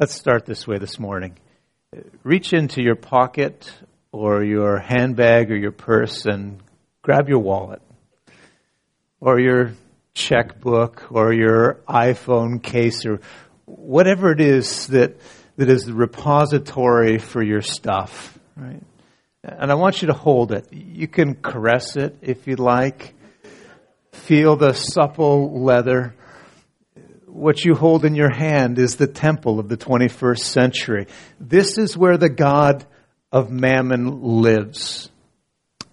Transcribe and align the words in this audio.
Let's 0.00 0.14
start 0.14 0.46
this 0.46 0.64
way 0.64 0.78
this 0.78 1.00
morning. 1.00 1.36
Reach 2.22 2.52
into 2.52 2.80
your 2.80 2.94
pocket 2.94 3.68
or 4.12 4.44
your 4.44 4.78
handbag 4.78 5.50
or 5.50 5.56
your 5.56 5.72
purse 5.72 6.24
and 6.24 6.62
grab 7.02 7.28
your 7.28 7.40
wallet 7.40 7.82
or 9.20 9.40
your 9.40 9.72
checkbook 10.14 11.10
or 11.10 11.32
your 11.32 11.80
iPhone 11.88 12.62
case 12.62 13.04
or 13.06 13.18
whatever 13.64 14.30
it 14.30 14.40
is 14.40 14.86
that, 14.86 15.16
that 15.56 15.68
is 15.68 15.86
the 15.86 15.94
repository 15.94 17.18
for 17.18 17.42
your 17.42 17.60
stuff, 17.60 18.38
right? 18.54 18.84
And 19.42 19.72
I 19.72 19.74
want 19.74 20.00
you 20.00 20.06
to 20.06 20.14
hold 20.14 20.52
it. 20.52 20.72
You 20.72 21.08
can 21.08 21.34
caress 21.34 21.96
it 21.96 22.18
if 22.22 22.46
you 22.46 22.54
like. 22.54 23.14
Feel 24.12 24.54
the 24.54 24.74
supple 24.74 25.60
leather 25.60 26.14
what 27.28 27.64
you 27.64 27.74
hold 27.74 28.04
in 28.04 28.14
your 28.14 28.32
hand 28.32 28.78
is 28.78 28.96
the 28.96 29.06
temple 29.06 29.60
of 29.60 29.68
the 29.68 29.76
21st 29.76 30.40
century. 30.40 31.06
This 31.38 31.78
is 31.78 31.96
where 31.96 32.16
the 32.16 32.28
God 32.28 32.86
of 33.30 33.50
mammon 33.50 34.22
lives. 34.40 35.10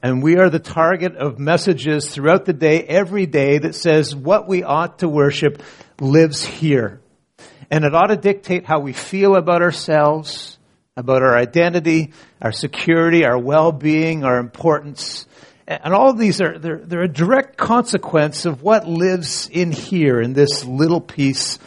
And 0.02 0.22
we 0.22 0.38
are 0.38 0.50
the 0.50 0.59
target 0.59 1.16
of 1.16 1.40
messages 1.40 2.09
throughout 2.09 2.45
the 2.45 2.54
day, 2.54 2.84
every 2.84 3.26
day, 3.26 3.58
that 3.58 3.76
says 3.76 4.16
what 4.16 4.48
we 4.48 4.64
ought 4.64 5.00
to 5.00 5.09
worship 5.09 5.64
lives 6.00 6.45
here. 6.45 7.02
And 7.72 7.84
it 7.84 7.95
ought 7.95 8.08
to 8.08 8.16
dictate 8.16 8.66
how 8.66 8.80
we 8.80 8.94
feel 8.94 9.36
about 9.36 9.62
ourselves, 9.62 10.59
about 10.95 11.23
our 11.23 11.36
identity, 11.36 12.14
our 12.42 12.52
security, 12.52 13.26
our 13.26 13.38
well-being, 13.38 14.23
our 14.23 14.38
importance. 14.38 15.26
And 15.68 15.94
all 15.94 16.12
of 16.12 16.18
these 16.18 16.42
are, 16.42 16.60
they're, 16.60 16.78
they're 16.78 17.04
a 17.04 17.08
direct 17.08 17.58
consequence 17.58 18.46
of 18.46 18.62
what 18.62 18.88
lives 18.88 19.50
in 19.52 19.72
here, 19.72 20.22
in 20.22 20.34
this 20.34 20.64
little 20.64 21.02
piece 21.02 21.58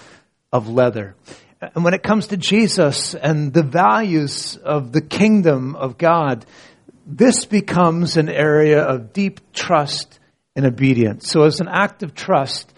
of 0.52 0.68
leather. 0.68 1.16
And 1.60 1.82
when 1.82 1.94
it 1.94 2.04
comes 2.04 2.28
to 2.28 2.36
Jesus 2.36 3.14
and 3.14 3.52
the 3.52 3.64
values 3.64 4.56
of 4.56 4.92
the 4.92 5.00
kingdom 5.00 5.74
of 5.74 5.98
God, 5.98 6.46
this 7.04 7.44
becomes 7.46 8.16
an 8.16 8.28
area 8.28 8.82
of 8.82 9.12
deep 9.12 9.52
trust 9.52 10.20
and 10.54 10.64
obedience. 10.64 11.28
So 11.28 11.42
as 11.42 11.60
an 11.60 11.68
act 11.68 12.04
of 12.04 12.14
trust, 12.14 12.72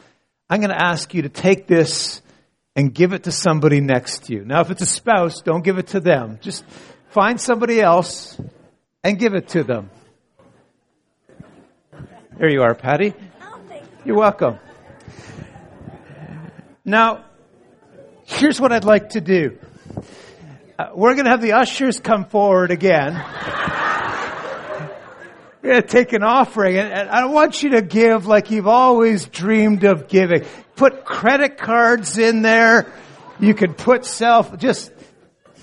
I'm 0.48 0.60
going 0.60 0.70
to 0.70 0.82
ask 0.82 1.12
you 1.12 1.22
to 1.22 1.28
take 1.28 1.66
this 1.66 2.22
and 2.74 2.94
give 2.94 3.12
it 3.12 3.24
to 3.24 3.32
somebody 3.32 3.80
next 3.80 4.24
to 4.24 4.34
you. 4.34 4.44
Now, 4.44 4.60
if 4.60 4.70
it's 4.70 4.82
a 4.82 4.86
spouse, 4.86 5.42
don't 5.42 5.62
give 5.62 5.78
it 5.78 5.88
to 5.88 6.00
them. 6.00 6.38
Just 6.40 6.64
find 7.10 7.38
somebody 7.38 7.80
else 7.80 8.40
and 9.04 9.18
give 9.18 9.34
it 9.34 9.48
to 9.48 9.64
them. 9.64 9.90
There 12.40 12.48
you 12.48 12.62
are, 12.62 12.74
Patty. 12.74 13.12
You're 14.02 14.16
welcome. 14.16 14.58
Now, 16.86 17.26
here's 18.24 18.58
what 18.58 18.72
I'd 18.72 18.86
like 18.86 19.10
to 19.10 19.20
do. 19.20 19.58
Uh, 20.78 20.86
we're 20.94 21.12
going 21.16 21.26
to 21.26 21.32
have 21.32 21.42
the 21.42 21.52
ushers 21.52 22.00
come 22.00 22.24
forward 22.24 22.70
again. 22.70 23.12
we're 25.62 25.70
going 25.70 25.82
to 25.82 25.86
take 25.86 26.14
an 26.14 26.22
offering, 26.22 26.78
and, 26.78 26.90
and 26.90 27.10
I 27.10 27.26
want 27.26 27.62
you 27.62 27.72
to 27.72 27.82
give 27.82 28.24
like 28.24 28.50
you've 28.50 28.66
always 28.66 29.26
dreamed 29.26 29.84
of 29.84 30.08
giving. 30.08 30.46
Put 30.76 31.04
credit 31.04 31.58
cards 31.58 32.16
in 32.16 32.40
there. 32.40 32.90
You 33.38 33.52
can 33.52 33.74
put 33.74 34.06
self, 34.06 34.56
just, 34.56 34.90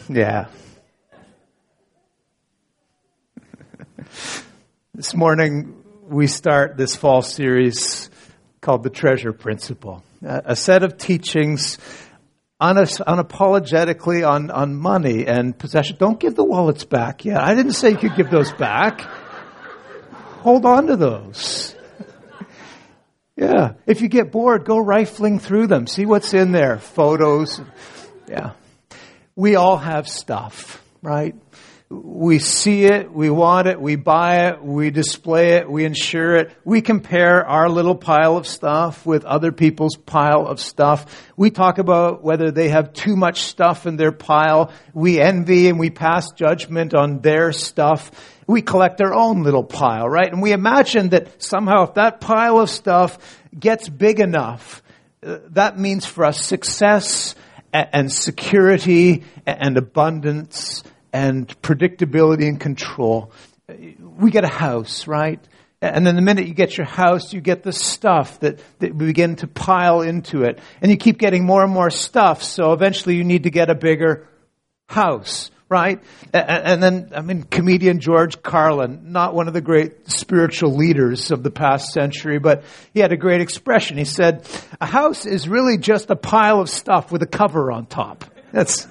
yeah. 0.08 0.46
this 4.94 5.16
morning, 5.16 5.77
we 6.08 6.28
start 6.28 6.78
this 6.78 6.96
fall 6.96 7.22
series 7.22 8.10
called 8.62 8.84
The 8.84 8.90
Treasure 8.90 9.34
Principle, 9.34 10.04
a 10.24 10.56
set 10.56 10.84
of 10.84 10.98
teachings 10.98 11.78
unapologetically 12.62 14.28
on, 14.28 14.50
on 14.50 14.76
money 14.76 15.28
and 15.28 15.58
possession. 15.58 15.98
Don't 16.00 16.20
give 16.20 16.36
the 16.36 16.46
wallets 16.46 16.86
back 16.86 17.26
yet. 17.26 17.38
I 17.38 17.56
didn't 17.56 17.74
say 17.74 17.92
you 17.92 17.98
could 17.98 18.16
give 18.16 18.30
those 18.30 18.52
back. 18.54 19.02
Hold 20.42 20.66
on 20.66 20.88
to 20.88 20.96
those. 20.96 21.76
yeah. 23.36 23.74
If 23.86 24.02
you 24.02 24.08
get 24.08 24.32
bored, 24.32 24.66
go 24.66 24.78
rifling 24.78 25.40
through 25.40 25.68
them. 25.68 25.88
See 25.88 26.06
what's 26.06 26.34
in 26.34 26.54
there. 26.54 26.80
Photos. 26.80 27.62
Yeah. 28.30 28.54
We 29.36 29.56
all 29.56 29.78
have 29.78 30.08
stuff, 30.08 30.82
right? 31.02 31.36
We 31.90 32.40
see 32.40 32.84
it, 32.84 33.14
we 33.14 33.30
want 33.30 33.68
it, 33.68 33.80
we 33.80 33.96
buy 33.96 34.48
it, 34.48 34.62
we 34.62 34.90
display 34.90 35.54
it, 35.54 35.70
we 35.70 35.86
insure 35.86 36.36
it. 36.36 36.52
We 36.66 36.82
compare 36.82 37.46
our 37.46 37.70
little 37.70 37.96
pile 37.96 38.36
of 38.36 38.46
stuff 38.46 39.06
with 39.06 39.24
other 39.24 39.54
people's 39.54 39.96
pile 39.96 40.46
of 40.46 40.60
stuff. 40.60 41.32
We 41.38 41.50
talk 41.50 41.78
about 41.78 42.24
whether 42.24 42.52
they 42.52 42.70
have 42.70 42.92
too 42.92 43.16
much 43.16 43.44
stuff 43.44 43.86
in 43.86 43.96
their 43.96 44.12
pile. 44.12 44.74
We 44.94 45.22
envy 45.22 45.70
and 45.70 45.80
we 45.80 45.90
pass 45.90 46.32
judgment 46.32 46.94
on 46.94 47.20
their 47.20 47.54
stuff. 47.54 48.12
We 48.48 48.62
collect 48.62 49.00
our 49.00 49.14
own 49.14 49.44
little 49.44 49.64
pile, 49.64 50.10
right? 50.10 50.32
And 50.32 50.42
we 50.42 50.52
imagine 50.52 51.10
that 51.10 51.42
somehow 51.42 51.84
if 51.84 51.94
that 51.94 52.20
pile 52.20 52.60
of 52.60 52.70
stuff 52.70 53.18
gets 53.58 53.88
big 53.88 54.20
enough, 54.20 54.84
uh, 55.26 55.38
that 55.52 55.80
means 55.80 56.06
for 56.06 56.26
us 56.26 56.46
success 56.46 57.34
and 57.72 58.12
security 58.12 59.24
and 59.46 59.78
abundance 59.78 60.84
and 61.18 61.62
predictability 61.64 62.48
and 62.48 62.60
control. 62.60 63.32
We 64.20 64.30
get 64.30 64.44
a 64.44 64.54
house, 64.54 65.08
right? 65.08 65.40
And 65.82 66.06
then 66.06 66.16
the 66.16 66.22
minute 66.22 66.48
you 66.48 66.54
get 66.54 66.78
your 66.78 66.86
house, 66.86 67.34
you 67.34 67.42
get 67.42 67.64
the 67.64 67.74
stuff 67.74 68.40
that, 68.42 68.60
that 68.80 68.96
begin 68.96 69.36
to 69.38 69.48
pile 69.48 70.02
into 70.02 70.44
it. 70.44 70.60
And 70.80 70.92
you 70.92 70.98
keep 70.98 71.18
getting 71.18 71.44
more 71.44 71.64
and 71.64 71.72
more 71.72 71.90
stuff, 71.90 72.44
so 72.44 72.72
eventually 72.74 73.16
you 73.16 73.24
need 73.24 73.44
to 73.44 73.50
get 73.50 73.72
a 73.72 73.76
bigger 73.76 74.28
house, 74.88 75.50
right? 75.70 76.04
And 76.34 76.84
then, 76.84 77.12
I 77.16 77.22
mean, 77.22 77.42
comedian 77.42 78.00
George 78.00 78.44
Carlin, 78.44 79.12
not 79.12 79.34
one 79.34 79.48
of 79.48 79.56
the 79.56 79.62
great 79.62 80.12
spiritual 80.12 80.76
leaders 80.76 81.32
of 81.32 81.42
the 81.42 81.52
past 81.52 81.94
century, 81.94 82.38
but 82.38 82.64
he 82.94 83.00
had 83.00 83.12
a 83.12 83.18
great 83.18 83.42
expression. 83.42 83.98
He 83.98 84.06
said, 84.06 84.48
a 84.80 84.86
house 84.86 85.26
is 85.26 85.50
really 85.50 85.80
just 85.80 86.12
a 86.12 86.16
pile 86.16 86.62
of 86.62 86.70
stuff 86.70 87.12
with 87.12 87.24
a 87.24 87.28
cover 87.28 87.72
on 87.72 87.88
top. 87.88 88.24
That's, 88.52 88.88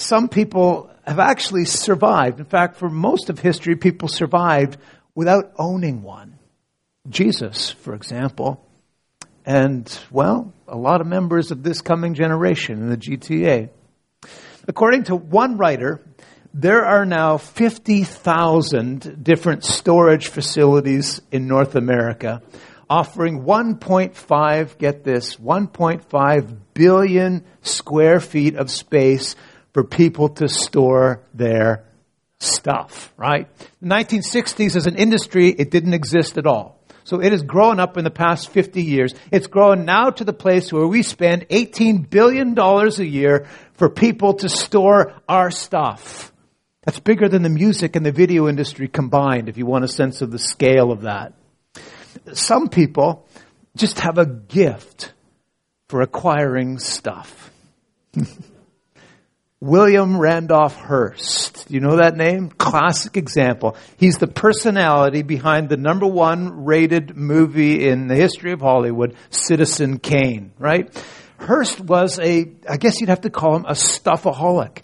some 0.00 0.28
people 0.28 0.90
have 1.06 1.18
actually 1.18 1.64
survived. 1.64 2.38
In 2.38 2.46
fact, 2.46 2.76
for 2.76 2.88
most 2.88 3.30
of 3.30 3.38
history, 3.38 3.76
people 3.76 4.08
survived 4.08 4.78
without 5.14 5.52
owning 5.58 6.02
one. 6.02 6.38
Jesus, 7.08 7.70
for 7.70 7.94
example. 7.94 8.66
And, 9.44 9.86
well, 10.10 10.52
a 10.68 10.76
lot 10.76 11.00
of 11.00 11.06
members 11.06 11.50
of 11.50 11.62
this 11.62 11.80
coming 11.80 12.14
generation 12.14 12.80
in 12.80 12.88
the 12.88 12.96
GTA. 12.96 13.70
According 14.68 15.04
to 15.04 15.16
one 15.16 15.56
writer, 15.56 16.00
there 16.54 16.84
are 16.84 17.04
now 17.04 17.38
50,000 17.38 19.22
different 19.22 19.64
storage 19.64 20.28
facilities 20.28 21.20
in 21.30 21.46
North 21.46 21.74
America 21.74 22.42
offering 22.90 23.44
1.5, 23.44 24.76
get 24.76 25.04
this, 25.04 25.36
1.5 25.36 26.56
billion 26.74 27.44
square 27.62 28.18
feet 28.18 28.56
of 28.56 28.68
space 28.68 29.36
for 29.72 29.84
people 29.84 30.30
to 30.30 30.48
store 30.48 31.20
their 31.34 31.84
stuff, 32.38 33.12
right? 33.16 33.48
The 33.80 33.88
1960s 33.88 34.76
as 34.76 34.86
an 34.86 34.96
industry, 34.96 35.48
it 35.50 35.70
didn't 35.70 35.94
exist 35.94 36.38
at 36.38 36.46
all. 36.46 36.80
So 37.04 37.20
it 37.20 37.32
has 37.32 37.42
grown 37.42 37.80
up 37.80 37.96
in 37.96 38.04
the 38.04 38.10
past 38.10 38.50
50 38.50 38.82
years. 38.82 39.14
It's 39.30 39.46
grown 39.46 39.84
now 39.84 40.10
to 40.10 40.24
the 40.24 40.32
place 40.32 40.72
where 40.72 40.86
we 40.86 41.02
spend 41.02 41.48
$18 41.48 42.08
billion 42.08 42.58
a 42.58 43.02
year 43.02 43.48
for 43.74 43.88
people 43.88 44.34
to 44.34 44.48
store 44.48 45.14
our 45.28 45.50
stuff. 45.50 46.32
That's 46.84 47.00
bigger 47.00 47.28
than 47.28 47.42
the 47.42 47.48
music 47.48 47.96
and 47.96 48.06
the 48.06 48.12
video 48.12 48.48
industry 48.48 48.88
combined, 48.88 49.48
if 49.48 49.58
you 49.58 49.66
want 49.66 49.84
a 49.84 49.88
sense 49.88 50.22
of 50.22 50.30
the 50.30 50.38
scale 50.38 50.92
of 50.92 51.02
that. 51.02 51.34
Some 52.32 52.68
people 52.68 53.26
just 53.76 54.00
have 54.00 54.18
a 54.18 54.26
gift 54.26 55.12
for 55.88 56.00
acquiring 56.00 56.78
stuff. 56.78 57.50
William 59.62 60.18
Randolph 60.18 60.74
Hearst. 60.74 61.66
You 61.70 61.80
know 61.80 61.96
that 61.96 62.16
name? 62.16 62.48
Classic 62.48 63.18
example. 63.18 63.76
He's 63.98 64.16
the 64.16 64.26
personality 64.26 65.20
behind 65.20 65.68
the 65.68 65.76
number 65.76 66.06
one 66.06 66.64
rated 66.64 67.14
movie 67.14 67.86
in 67.86 68.08
the 68.08 68.16
history 68.16 68.52
of 68.52 68.62
Hollywood, 68.62 69.16
Citizen 69.28 69.98
Kane, 69.98 70.52
right? 70.58 70.90
Hearst 71.38 71.78
was 71.78 72.18
a, 72.18 72.50
I 72.66 72.78
guess 72.78 73.00
you'd 73.00 73.10
have 73.10 73.20
to 73.22 73.30
call 73.30 73.56
him 73.56 73.66
a 73.66 73.72
stuffaholic. 73.72 74.78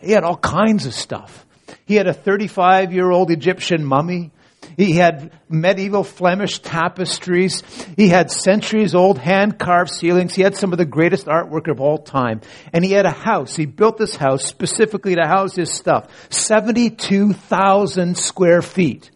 He 0.00 0.12
had 0.12 0.24
all 0.24 0.38
kinds 0.38 0.86
of 0.86 0.94
stuff. 0.94 1.44
He 1.84 1.96
had 1.96 2.06
a 2.06 2.14
35 2.14 2.94
year 2.94 3.10
old 3.10 3.30
Egyptian 3.30 3.84
mummy. 3.84 4.30
He 4.76 4.92
had 4.92 5.32
medieval 5.48 6.04
Flemish 6.04 6.58
tapestries. 6.58 7.62
He 7.96 8.08
had 8.08 8.30
centuries 8.30 8.94
old 8.94 9.16
hand 9.18 9.58
carved 9.58 9.90
ceilings. 9.90 10.34
He 10.34 10.42
had 10.42 10.54
some 10.54 10.72
of 10.72 10.78
the 10.78 10.84
greatest 10.84 11.26
artwork 11.26 11.70
of 11.70 11.80
all 11.80 11.96
time. 11.98 12.42
And 12.72 12.84
he 12.84 12.92
had 12.92 13.06
a 13.06 13.10
house. 13.10 13.56
He 13.56 13.66
built 13.66 13.96
this 13.96 14.14
house 14.16 14.44
specifically 14.44 15.14
to 15.14 15.26
house 15.26 15.56
his 15.56 15.72
stuff. 15.72 16.10
72,000 16.30 18.18
square 18.18 18.60
feet 18.60 19.10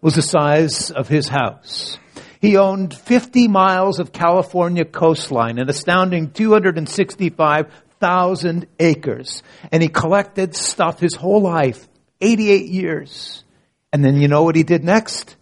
was 0.00 0.14
the 0.14 0.22
size 0.22 0.90
of 0.90 1.08
his 1.08 1.28
house. 1.28 1.98
He 2.40 2.56
owned 2.56 2.94
50 2.94 3.48
miles 3.48 4.00
of 4.00 4.12
California 4.12 4.86
coastline, 4.86 5.58
an 5.58 5.68
astounding 5.68 6.30
265,000 6.30 8.66
acres. 8.78 9.42
And 9.70 9.82
he 9.82 9.88
collected 9.88 10.54
stuff 10.54 11.00
his 11.00 11.16
whole 11.16 11.42
life, 11.42 11.86
88 12.20 12.66
years. 12.66 13.44
And 13.92 14.04
then 14.04 14.20
you 14.20 14.28
know 14.28 14.44
what 14.44 14.56
he 14.56 14.62
did 14.62 14.84
next? 14.84 15.36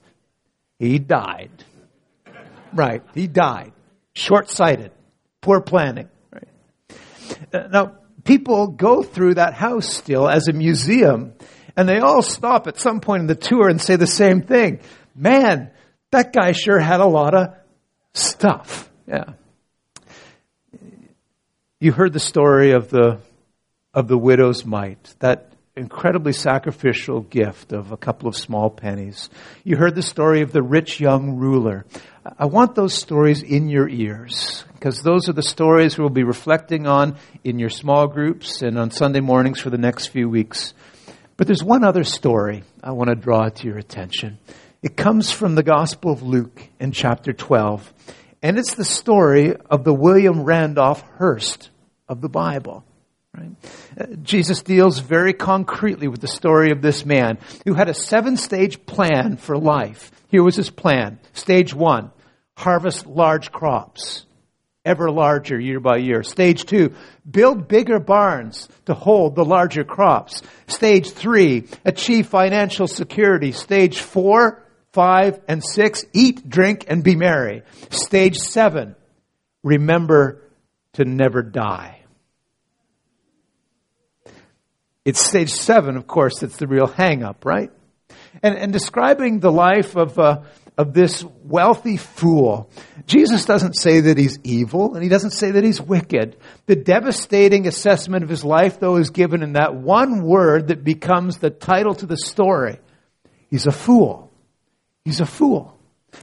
He 0.79 0.99
died. 0.99 1.51
Right, 2.73 3.03
he 3.15 3.27
died. 3.27 3.73
Short 4.15 4.49
sighted, 4.49 4.93
poor 5.41 5.61
planning. 5.61 6.09
Right. 6.33 6.49
Uh, 7.53 7.69
now, 7.69 7.99
people 8.25 8.69
go 8.69 9.03
through 9.03 9.35
that 9.35 9.55
house 9.55 9.89
still 9.93 10.29
as 10.29 10.49
a 10.49 10.53
museum, 10.53 11.35
and 11.77 11.89
they 11.89 11.99
all 11.99 12.23
stop 12.23 12.67
at 12.67 12.79
some 12.79 13.01
point 13.01 13.23
in 13.23 13.27
the 13.27 13.35
tour 13.35 13.69
and 13.69 13.81
say 13.81 13.97
the 13.97 14.07
same 14.07 14.43
thing. 14.43 14.81
Man, 15.15 15.71
that 16.11 16.33
guy 16.33 16.53
sure 16.53 16.79
had 16.79 17.01
a 17.01 17.07
lot 17.07 17.35
of 17.35 17.55
stuff. 18.13 18.91
Yeah. 19.07 19.33
You 21.81 21.93
heard 21.93 22.13
the 22.13 22.21
story 22.21 22.73
of 22.73 22.91
the 22.91 23.21
of 23.95 24.09
the 24.09 24.19
widow's 24.19 24.65
mite, 24.65 25.15
that 25.21 25.53
incredibly 25.79 26.33
sacrificial 26.33 27.21
gift 27.21 27.73
of 27.73 27.93
a 27.93 27.97
couple 27.97 28.29
of 28.29 28.37
small 28.37 28.69
pennies. 28.69 29.31
You 29.65 29.77
heard 29.77 29.95
the 29.95 30.03
story 30.03 30.43
of 30.43 30.53
the 30.53 30.63
rich 30.63 31.01
young 31.01 31.37
ruler. 31.37 31.87
I 32.39 32.47
want 32.47 32.75
those 32.75 32.93
stories 32.93 33.43
in 33.43 33.69
your 33.69 33.89
ears 33.89 34.65
because 34.75 35.03
those 35.03 35.29
are 35.29 35.33
the 35.33 35.43
stories 35.43 35.97
we'll 35.97 36.11
be 36.11 36.25
reflecting 36.25 36.87
on 36.87 37.17
in 37.45 37.59
your 37.59 37.71
small 37.71 38.09
groups 38.09 38.61
and 38.61 38.79
on 38.79 38.91
Sunday 38.91 39.21
mornings 39.21 39.61
for 39.61 39.71
the 39.71 39.79
next 39.79 40.09
few 40.09 40.29
weeks. 40.29 40.75
But 41.37 41.47
there's 41.47 41.63
one 41.63 41.85
other 41.85 42.05
story 42.05 42.65
I 42.83 42.91
want 42.91 43.09
to 43.09 43.15
draw 43.15 43.49
to 43.49 43.67
your 43.67 43.79
attention. 43.79 44.39
It 44.83 44.97
comes 44.97 45.31
from 45.31 45.55
the 45.55 45.63
Gospel 45.63 46.13
of 46.13 46.23
Luke 46.23 46.61
in 46.81 46.93
chapter 46.93 47.33
12, 47.33 47.93
and 48.43 48.59
it's 48.59 48.75
the 48.75 48.85
story 48.85 49.55
of 49.71 49.85
the 49.85 49.95
William 49.95 50.43
Randolph 50.43 51.03
Hearst 51.19 51.71
of 52.09 52.21
the 52.21 52.29
Bible. 52.29 52.85
Right? 53.39 53.51
Uh, 54.01 54.15
Jesus 54.23 54.63
deals 54.63 54.99
very 54.99 55.33
concretely 55.33 56.09
with 56.09 56.21
the 56.21 56.29
story 56.29 56.71
of 56.71 56.83
this 56.83 57.05
man 57.05 57.39
who 57.65 57.75
had 57.75 57.89
a 57.89 57.95
seven 57.95 58.37
stage 58.37 58.85
plan 58.87 59.37
for 59.37 59.57
life. 59.57 60.11
Here 60.29 60.43
was 60.43 60.57
his 60.57 60.71
plan. 60.71 61.19
Stage 61.33 61.73
one, 61.73 62.11
harvest 62.57 63.07
large 63.07 63.53
crops, 63.53 64.27
ever 64.85 65.11
larger 65.11 65.59
year 65.59 65.81
by 65.81 65.99
year. 65.99 66.23
Stage 66.23 66.65
two, 66.65 66.95
build 67.29 67.69
bigger 67.69 68.01
barns 68.01 68.69
to 68.87 68.95
hold 68.95 69.35
the 69.35 69.45
larger 69.45 69.85
crops. 69.85 70.43
Stage 70.67 71.11
three, 71.11 71.69
achieve 71.85 72.27
financial 72.27 72.89
security. 72.89 73.53
Stage 73.53 74.01
four, 74.01 74.63
five, 74.93 75.41
and 75.47 75.63
six, 75.65 76.05
eat, 76.13 76.49
drink, 76.49 76.85
and 76.89 77.05
be 77.05 77.15
merry. 77.15 77.63
Stage 77.91 78.37
seven, 78.37 78.97
remember 79.63 80.43
to 80.95 81.05
never 81.05 81.43
die. 81.43 81.98
It's 85.05 85.25
stage 85.25 85.51
seven, 85.51 85.97
of 85.97 86.07
course, 86.07 86.41
that's 86.41 86.57
the 86.57 86.67
real 86.67 86.87
hang 86.87 87.23
up, 87.23 87.45
right? 87.45 87.71
And, 88.43 88.57
and 88.57 88.73
describing 88.73 89.41
the 89.41 89.51
life 89.51 89.97
of, 89.97 90.19
uh, 90.19 90.43
of 90.77 90.93
this 90.93 91.25
wealthy 91.45 91.97
fool, 91.97 92.71
Jesus 93.07 93.45
doesn't 93.45 93.75
say 93.75 94.01
that 94.01 94.19
he's 94.19 94.39
evil 94.45 94.95
and 94.95 95.03
he 95.03 95.09
doesn't 95.09 95.31
say 95.31 95.53
that 95.53 95.65
he's 95.65 95.81
wicked. 95.81 96.37
The 96.67 96.77
devastating 96.77 97.67
assessment 97.67 98.23
of 98.23 98.29
his 98.29 98.45
life, 98.45 98.81
though, 98.81 98.97
is 98.97 99.11
given 99.11 99.43
in 99.43 99.55
that 99.55 99.75
one 99.75 100.23
word 100.23 100.69
that 100.69 100.85
becomes 100.85 101.39
the 101.39 101.51
title 101.51 101.95
to 101.97 102.07
the 102.07 102.19
story. 102.19 102.79
He's 103.51 103.67
a 103.67 103.73
fool. 103.73 104.31
He's 105.05 105.21
a 105.21 105.27
fool. 105.27 105.75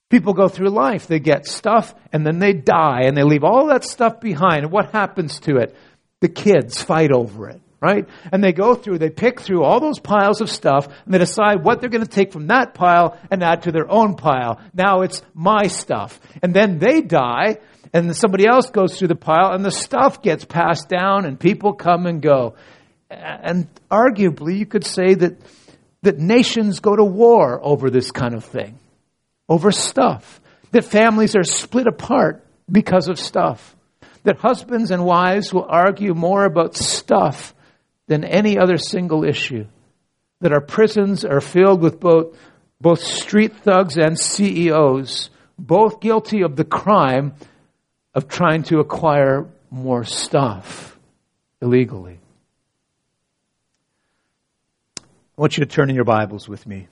People 0.09 0.33
go 0.33 0.47
through 0.47 0.69
life, 0.69 1.07
they 1.07 1.19
get 1.19 1.45
stuff, 1.45 1.93
and 2.11 2.25
then 2.25 2.39
they 2.39 2.53
die, 2.53 3.01
and 3.03 3.15
they 3.15 3.23
leave 3.23 3.43
all 3.43 3.67
that 3.67 3.83
stuff 3.83 4.19
behind. 4.19 4.63
And 4.63 4.71
what 4.71 4.91
happens 4.91 5.39
to 5.41 5.57
it? 5.57 5.75
The 6.21 6.29
kids 6.29 6.81
fight 6.81 7.11
over 7.11 7.49
it 7.49 7.61
right? 7.81 8.07
And 8.31 8.43
they 8.43 8.53
go 8.53 8.75
through, 8.75 8.97
they 8.97 9.09
pick 9.09 9.39
through 9.39 9.63
all 9.63 9.79
those 9.79 9.99
piles 9.99 10.41
of 10.41 10.49
stuff, 10.49 10.87
and 10.87 11.13
they 11.13 11.17
decide 11.17 11.63
what 11.63 11.79
they're 11.79 11.89
going 11.89 12.05
to 12.05 12.09
take 12.09 12.31
from 12.31 12.47
that 12.47 12.73
pile 12.73 13.17
and 13.29 13.43
add 13.43 13.63
to 13.63 13.71
their 13.71 13.89
own 13.89 14.15
pile. 14.15 14.59
Now 14.73 15.01
it's 15.01 15.21
my 15.33 15.67
stuff. 15.67 16.19
And 16.41 16.53
then 16.53 16.79
they 16.79 17.01
die, 17.01 17.57
and 17.93 18.15
somebody 18.15 18.47
else 18.47 18.69
goes 18.69 18.97
through 18.97 19.09
the 19.09 19.15
pile, 19.15 19.53
and 19.53 19.63
the 19.63 19.71
stuff 19.71 20.21
gets 20.21 20.45
passed 20.45 20.89
down, 20.89 21.25
and 21.25 21.39
people 21.39 21.73
come 21.73 22.05
and 22.05 22.21
go. 22.21 22.55
And 23.09 23.67
arguably, 23.89 24.57
you 24.57 24.65
could 24.65 24.85
say 24.85 25.13
that, 25.13 25.37
that 26.01 26.17
nations 26.17 26.79
go 26.79 26.95
to 26.95 27.03
war 27.03 27.59
over 27.63 27.89
this 27.89 28.11
kind 28.11 28.33
of 28.33 28.43
thing, 28.43 28.79
over 29.47 29.71
stuff. 29.71 30.41
That 30.71 30.83
families 30.83 31.37
are 31.37 31.43
split 31.43 31.87
apart 31.87 32.45
because 32.69 33.07
of 33.07 33.17
stuff. 33.17 33.75
That 34.23 34.39
husbands 34.39 34.91
and 34.91 35.05
wives 35.05 35.53
will 35.53 35.65
argue 35.69 36.13
more 36.13 36.43
about 36.43 36.75
stuff 36.75 37.54
than 38.07 38.23
any 38.23 38.57
other 38.57 38.77
single 38.77 39.23
issue. 39.23 39.65
That 40.41 40.51
our 40.51 40.61
prisons 40.61 41.25
are 41.25 41.41
filled 41.41 41.81
with 41.81 41.99
both, 41.99 42.37
both 42.81 43.01
street 43.01 43.55
thugs 43.57 43.97
and 43.97 44.19
CEOs, 44.19 45.29
both 45.57 46.01
guilty 46.01 46.41
of 46.41 46.55
the 46.55 46.65
crime 46.65 47.33
of 48.13 48.27
trying 48.27 48.63
to 48.63 48.79
acquire 48.79 49.47
more 49.71 50.03
stuff 50.03 50.97
illegally. 51.61 52.19
I 54.97 55.41
want 55.41 55.57
you 55.57 55.65
to 55.65 55.69
turn 55.69 55.89
in 55.89 55.95
your 55.95 56.05
Bibles 56.05 56.47
with 56.47 56.65
me, 56.65 56.87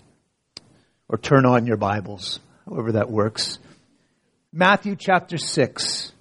or 1.08 1.18
turn 1.18 1.46
on 1.46 1.66
your 1.66 1.78
Bibles, 1.78 2.40
however 2.66 2.94
that 2.94 3.10
works. 3.10 3.60
Matthew 4.52 4.96
chapter 4.98 5.38
6. 5.38 6.13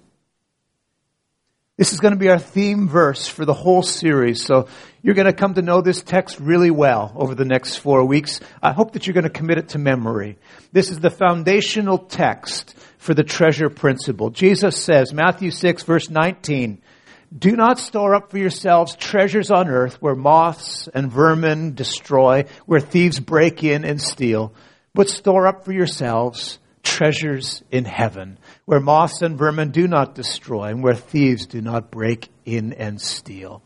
This 1.75 1.91
is 1.91 1.99
going 1.99 2.13
to 2.13 2.19
be 2.19 2.29
our 2.29 2.37
theme 2.37 2.87
verse 2.87 3.27
for 3.27 3.45
the 3.45 3.53
whole 3.53 3.81
series. 3.81 4.45
So 4.45 4.67
you're 5.01 5.15
going 5.15 5.25
to 5.25 5.33
come 5.33 5.55
to 5.55 5.63
know 5.63 5.81
this 5.81 6.03
text 6.03 6.39
really 6.39 6.69
well 6.69 7.11
over 7.15 7.33
the 7.33 7.45
next 7.45 7.77
four 7.77 8.05
weeks. 8.05 8.39
I 8.61 8.73
hope 8.73 8.91
that 8.91 9.07
you're 9.07 9.15
going 9.15 9.23
to 9.23 9.31
commit 9.31 9.57
it 9.57 9.69
to 9.69 9.79
memory. 9.79 10.37
This 10.71 10.91
is 10.91 10.99
the 10.99 11.09
foundational 11.09 11.97
text 11.97 12.75
for 12.99 13.15
the 13.15 13.23
treasure 13.23 13.71
principle. 13.71 14.29
Jesus 14.29 14.77
says, 14.83 15.13
Matthew 15.13 15.49
6 15.49 15.81
verse 15.81 16.11
19, 16.11 16.79
do 17.35 17.55
not 17.55 17.79
store 17.79 18.13
up 18.13 18.29
for 18.29 18.37
yourselves 18.37 18.95
treasures 18.95 19.49
on 19.49 19.67
earth 19.67 19.99
where 19.99 20.13
moths 20.13 20.87
and 20.93 21.11
vermin 21.11 21.73
destroy, 21.73 22.45
where 22.67 22.81
thieves 22.81 23.19
break 23.19 23.63
in 23.63 23.83
and 23.83 23.99
steal, 23.99 24.53
but 24.93 25.09
store 25.09 25.47
up 25.47 25.65
for 25.65 25.71
yourselves 25.71 26.59
treasures 26.83 27.63
in 27.71 27.85
heaven 27.85 28.37
where 28.65 28.79
moths 28.79 29.21
and 29.21 29.37
vermin 29.37 29.71
do 29.71 29.87
not 29.87 30.15
destroy, 30.15 30.65
and 30.65 30.83
where 30.83 30.93
thieves 30.93 31.47
do 31.47 31.61
not 31.61 31.89
break 31.89 32.29
in 32.45 32.73
and 32.73 33.01
steal. 33.01 33.63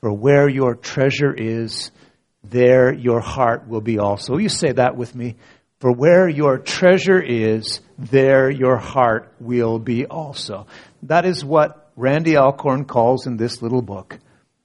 For 0.00 0.12
where 0.12 0.48
your 0.48 0.74
treasure 0.74 1.32
is, 1.32 1.90
there 2.44 2.92
your 2.92 3.20
heart 3.20 3.66
will 3.66 3.80
be 3.80 3.98
also. 3.98 4.34
Will 4.34 4.40
you 4.40 4.48
say 4.48 4.72
that 4.72 4.96
with 4.96 5.14
me? 5.14 5.36
For 5.80 5.92
where 5.92 6.28
your 6.28 6.58
treasure 6.58 7.20
is, 7.20 7.80
there 7.98 8.50
your 8.50 8.76
heart 8.76 9.32
will 9.40 9.78
be 9.78 10.06
also. 10.06 10.66
That 11.04 11.24
is 11.24 11.44
what 11.44 11.90
Randy 11.96 12.36
Alcorn 12.36 12.84
calls 12.84 13.26
in 13.26 13.36
this 13.36 13.62
little 13.62 13.82
book 13.82 14.18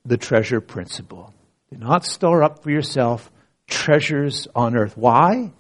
the 0.06 0.18
treasure 0.18 0.62
principle. 0.62 1.34
Do 1.72 1.78
not 1.78 2.06
store 2.06 2.44
up 2.44 2.64
for 2.64 2.72
yourself 2.72 3.32
treasures 3.68 4.48
on 4.56 4.76
earth. 4.76 4.98
Why? 4.98 5.54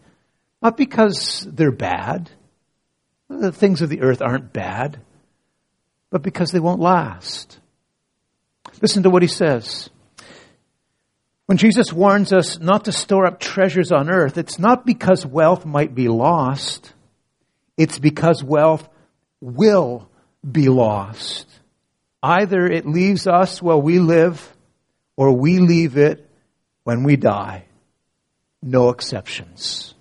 Not 0.62 0.78
because 0.78 1.48
they're 1.50 1.72
bad 1.72 2.30
the 3.40 3.52
things 3.52 3.82
of 3.82 3.90
the 3.90 4.02
earth 4.02 4.22
aren't 4.22 4.54
bad, 4.54 5.00
but 6.10 6.22
because 6.22 6.52
they 6.52 6.60
won't 6.60 6.80
last. 6.80 7.60
Listen 8.82 9.04
to 9.04 9.10
what 9.10 9.22
he 9.22 9.28
says. 9.28 9.90
When 11.46 11.58
Jesus 11.58 11.92
warns 11.92 12.32
us 12.32 12.60
not 12.60 12.86
to 12.86 12.92
store 12.92 13.26
up 13.26 13.40
treasures 13.40 13.92
on 13.92 14.10
earth, 14.10 14.38
it's 14.38 14.60
not 14.60 14.86
because 14.86 15.26
wealth 15.26 15.66
might 15.66 15.94
be 15.94 16.08
lost. 16.08 16.94
It's 17.78 18.00
because 18.00 18.44
wealth 18.44 18.88
will 19.42 20.10
be 20.50 20.70
lost. 20.70 21.48
Either 22.24 22.66
it 22.68 22.86
leaves 22.86 23.28
us 23.28 23.62
while 23.62 23.82
we 23.82 24.00
live, 24.00 24.56
or 25.18 25.34
we 25.34 25.60
leave 25.60 25.98
it 25.98 26.30
when 26.84 27.04
we 27.04 27.16
die. 27.16 27.66
No 28.62 28.90
exceptions 28.90 29.94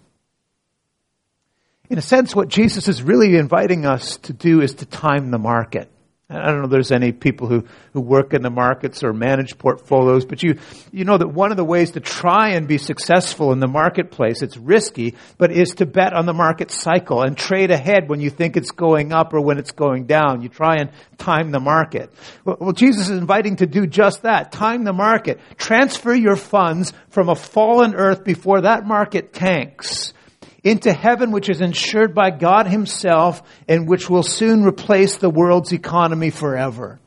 in 1.90 1.99
a 1.99 2.02
sense, 2.02 2.37
what 2.37 2.49
Jesus 2.49 2.87
is 2.87 3.02
really 3.02 3.37
inviting 3.37 3.85
us 3.85 4.16
to 4.18 4.32
do 4.32 4.62
is 4.62 4.75
to 4.75 4.87
time 4.87 5.32
the 5.32 5.38
market. 5.38 5.90
I 6.32 6.47
don't 6.47 6.59
know 6.59 6.66
if 6.66 6.70
there's 6.70 6.92
any 6.92 7.11
people 7.11 7.49
who, 7.49 7.64
who 7.92 8.00
work 8.00 8.35
in 8.35 8.42
the 8.42 8.50
markets 8.50 9.02
or 9.02 9.12
manage 9.12 9.59
portfolios, 9.59 10.25
but 10.25 10.44
you, 10.44 10.61
you 10.92 11.04
know 11.04 11.18
that 11.18 11.26
one 11.26 11.50
of 11.50 11.56
the 11.56 11.64
ways 11.64 11.90
to 11.92 12.00
try 12.00 12.50
and 12.50 12.68
be 12.68 12.78
successful 12.78 13.50
in 13.50 13.59
the 13.59 13.66
marketplace, 13.66 14.40
it's 14.40 14.56
risky, 14.56 15.16
but 15.38 15.50
is 15.50 15.70
to 15.70 15.87
bet 15.87 16.12
on 16.12 16.26
the 16.26 16.32
market 16.32 16.70
cycle 16.70 17.23
and 17.23 17.37
trade 17.37 17.73
ahead 17.73 18.09
when 18.09 18.20
you 18.20 18.30
think 18.30 18.56
it's 18.56 18.70
going 18.70 19.12
up 19.12 19.35
or 19.35 19.40
when 19.40 19.59
it's 19.59 19.73
going 19.73 20.06
down. 20.06 20.42
You 20.42 20.49
try 20.49 20.76
and 20.76 20.90
time 21.18 21.50
the 21.50 21.59
market. 21.59 22.12
Well, 22.44 22.59
well 22.61 22.73
Jesus 22.73 23.09
is 23.09 23.18
inviting 23.18 23.56
to 23.56 23.66
do 23.66 23.88
just 23.88 24.23
that. 24.23 24.52
Time 24.52 24.85
the 24.85 24.92
market. 24.92 25.40
Transfer 25.56 26.14
your 26.14 26.37
funds 26.37 26.92
from 27.09 27.28
a 27.28 27.35
fallen 27.35 27.97
earth 27.97 28.23
before 28.23 28.61
that 28.61 28.87
market 28.87 29.32
tanks 29.32 30.12
into 30.62 30.92
heaven 30.92 31.30
which 31.30 31.48
is 31.48 31.60
insured 31.60 32.14
by 32.14 32.30
God 32.30 32.66
himself 32.66 33.42
and 33.68 33.88
which 33.88 34.10
will 34.10 34.22
soon 34.22 34.62
replace 34.64 35.16
the 35.16 35.30
world's 35.30 35.72
economy 35.72 36.30
forever. 36.30 36.98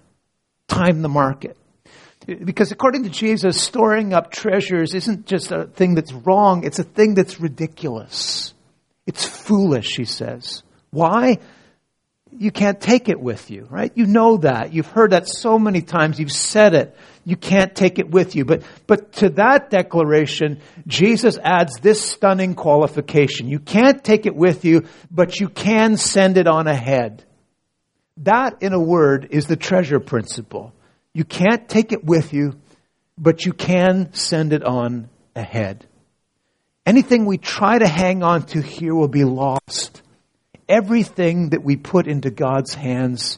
Time 0.68 1.02
the 1.02 1.10
market. 1.10 1.58
Because 2.26 2.72
according 2.72 3.04
to 3.04 3.10
Jesus, 3.10 3.62
storing 3.62 4.14
up 4.14 4.32
treasures 4.32 4.94
isn't 4.94 5.26
just 5.26 5.52
a 5.52 5.66
thing 5.66 5.96
that's 5.96 6.14
wrong, 6.14 6.64
it's 6.64 6.80
a 6.80 6.84
thing 6.84 7.16
that's 7.16 7.40
ridiculous. 7.40 8.54
It's 9.06 9.26
foolish, 9.26 9.98
he 9.98 10.06
says. 10.06 10.64
Why? 10.92 11.40
You 12.40 12.52
can't 12.52 12.80
take 12.80 13.10
it 13.10 13.20
with 13.20 13.50
you, 13.50 13.68
right? 13.70 13.92
You 13.96 14.06
know 14.06 14.38
that. 14.38 14.74
You've 14.74 14.88
heard 14.88 15.12
that 15.12 15.28
so 15.28 15.58
many 15.58 15.82
times. 15.82 16.20
You've 16.20 16.32
said 16.32 16.74
it. 16.74 16.96
You 17.26 17.36
can't 17.36 17.74
take 17.74 18.00
it 18.00 18.10
with 18.10 18.36
you. 18.36 18.46
But, 18.46 18.64
but 18.86 19.14
to 19.14 19.30
that 19.32 19.70
declaration, 19.70 20.60
Jesus 20.86 21.38
adds 21.38 21.80
this 21.80 22.02
stunning 22.02 22.54
qualification. 22.54 23.48
You 23.48 23.60
can't 23.60 24.04
take 24.04 24.26
it 24.26 24.36
with 24.36 24.66
you, 24.66 24.86
but 25.10 25.40
you 25.40 25.50
can 25.50 25.98
send 25.98 26.38
it 26.38 26.48
on 26.48 26.68
ahead. 26.68 27.24
That, 28.18 28.62
in 28.62 28.74
a 28.74 28.80
word, 28.80 29.30
is 29.32 29.48
the 29.48 29.56
treasure 29.56 30.00
principle. 30.00 30.74
You 31.14 31.24
can't 31.24 31.68
take 31.68 31.92
it 31.92 32.04
with 32.04 32.34
you, 32.34 32.60
but 33.18 33.46
you 33.46 33.54
can 33.54 34.14
send 34.14 34.54
it 34.54 34.64
on 34.64 35.10
ahead. 35.36 35.88
Anything 36.86 37.26
we 37.26 37.38
try 37.38 37.80
to 37.80 37.88
hang 37.88 38.24
on 38.24 38.44
to 38.48 38.62
here 38.62 38.94
will 38.94 39.08
be 39.08 39.24
lost. 39.24 40.03
Everything 40.68 41.50
that 41.50 41.64
we 41.64 41.76
put 41.76 42.08
into 42.08 42.30
God's 42.30 42.74
hands 42.74 43.38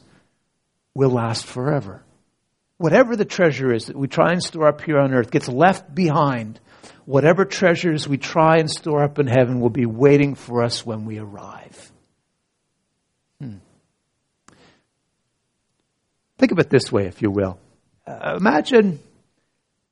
will 0.93 1.09
last 1.09 1.45
forever. 1.45 2.03
Whatever 2.77 3.15
the 3.15 3.25
treasure 3.25 3.73
is 3.73 3.85
that 3.85 3.95
we 3.95 4.07
try 4.07 4.31
and 4.31 4.43
store 4.43 4.67
up 4.67 4.81
here 4.81 4.99
on 4.99 5.13
earth 5.13 5.31
gets 5.31 5.47
left 5.47 5.93
behind. 5.93 6.59
Whatever 7.05 7.45
treasures 7.45 8.07
we 8.07 8.17
try 8.17 8.57
and 8.57 8.69
store 8.69 9.03
up 9.03 9.17
in 9.19 9.27
heaven 9.27 9.59
will 9.59 9.69
be 9.69 9.85
waiting 9.85 10.35
for 10.35 10.63
us 10.63 10.85
when 10.85 11.05
we 11.05 11.19
arrive. 11.19 11.91
Hmm. 13.39 13.57
Think 16.37 16.51
of 16.51 16.59
it 16.59 16.69
this 16.69 16.91
way, 16.91 17.05
if 17.05 17.21
you 17.21 17.31
will. 17.31 17.57
Uh, 18.05 18.35
imagine, 18.37 18.99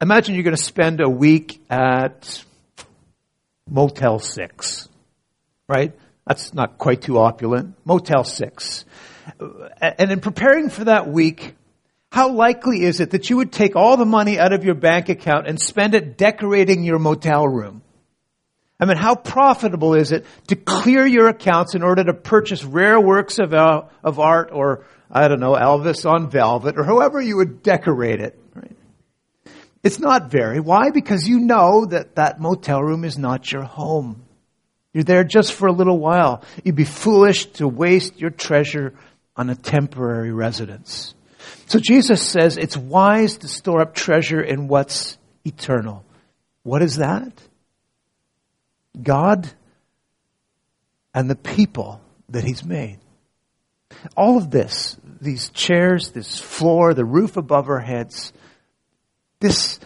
imagine 0.01 0.35
you're 0.35 0.43
going 0.43 0.55
to 0.55 0.61
spend 0.61 1.01
a 1.01 1.09
week 1.09 1.61
at 1.69 2.43
Motel 3.69 4.19
6, 4.19 4.89
right? 5.67 5.93
That's 6.25 6.53
not 6.53 6.77
quite 6.77 7.01
too 7.01 7.17
opulent. 7.17 7.75
Motel 7.85 8.23
6. 8.23 8.85
And 9.81 10.11
in 10.11 10.19
preparing 10.19 10.69
for 10.69 10.85
that 10.85 11.07
week, 11.07 11.55
how 12.11 12.29
likely 12.29 12.83
is 12.83 12.99
it 12.99 13.11
that 13.11 13.29
you 13.29 13.37
would 13.37 13.51
take 13.51 13.75
all 13.75 13.97
the 13.97 14.05
money 14.05 14.39
out 14.39 14.53
of 14.53 14.63
your 14.63 14.75
bank 14.75 15.09
account 15.09 15.47
and 15.47 15.59
spend 15.59 15.95
it 15.95 16.17
decorating 16.17 16.83
your 16.83 16.99
motel 16.99 17.47
room? 17.47 17.81
I 18.79 18.85
mean, 18.85 18.97
how 18.97 19.15
profitable 19.15 19.93
is 19.93 20.11
it 20.11 20.25
to 20.47 20.55
clear 20.55 21.05
your 21.05 21.27
accounts 21.27 21.73
in 21.73 21.83
order 21.83 22.03
to 22.03 22.13
purchase 22.13 22.63
rare 22.63 22.99
works 22.99 23.39
of, 23.39 23.53
uh, 23.53 23.83
of 24.03 24.19
art 24.19 24.49
or 24.51 24.85
I 25.15 25.27
don't 25.27 25.39
know, 25.39 25.53
Elvis 25.53 26.09
on 26.09 26.29
velvet 26.29 26.77
or 26.77 26.83
however 26.83 27.21
you 27.21 27.37
would 27.37 27.61
decorate 27.61 28.19
it. 28.19 28.37
Right? 28.55 28.75
It's 29.83 29.99
not 29.99 30.31
very. 30.31 30.59
Why? 30.59 30.89
Because 30.89 31.27
you 31.27 31.39
know 31.39 31.85
that 31.85 32.15
that 32.15 32.41
motel 32.41 32.81
room 32.81 33.05
is 33.05 33.17
not 33.17 33.51
your 33.51 33.61
home. 33.61 34.22
You're 34.93 35.03
there 35.03 35.23
just 35.23 35.53
for 35.53 35.67
a 35.67 35.71
little 35.71 35.97
while. 35.97 36.43
You'd 36.63 36.75
be 36.75 36.85
foolish 36.85 37.47
to 37.53 37.67
waste 37.67 38.19
your 38.19 38.29
treasure 38.29 38.93
on 39.35 39.49
a 39.49 39.55
temporary 39.55 40.31
residence. 40.31 41.15
So 41.65 41.79
Jesus 41.79 42.21
says 42.21 42.57
it's 42.57 42.77
wise 42.77 43.37
to 43.37 43.47
store 43.47 43.81
up 43.81 43.95
treasure 43.95 44.41
in 44.41 44.67
what's 44.67 45.17
eternal. 45.43 46.05
What 46.61 46.83
is 46.83 46.97
that? 46.97 47.33
God 49.01 49.49
and 51.13 51.29
the 51.29 51.35
people 51.35 51.99
that 52.29 52.43
He's 52.43 52.63
made. 52.63 52.99
All 54.15 54.37
of 54.37 54.51
this, 54.51 54.97
these 55.21 55.49
chairs, 55.49 56.11
this 56.11 56.39
floor, 56.39 56.93
the 56.93 57.05
roof 57.05 57.37
above 57.37 57.69
our 57.69 57.79
heads, 57.79 58.33
this, 59.39 59.79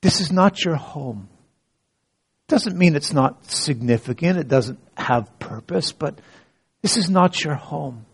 this 0.00 0.20
is 0.20 0.32
not 0.32 0.64
your 0.64 0.76
home. 0.76 1.28
Doesn't 2.56 2.78
mean 2.78 2.96
it's 2.96 3.12
not 3.12 3.44
significant, 3.50 4.38
it 4.38 4.48
doesn't 4.48 4.78
have 4.96 5.38
purpose, 5.38 5.92
but 5.92 6.18
this 6.80 6.96
is 6.96 7.10
not 7.10 7.44
your 7.44 7.54
home. 7.54 8.06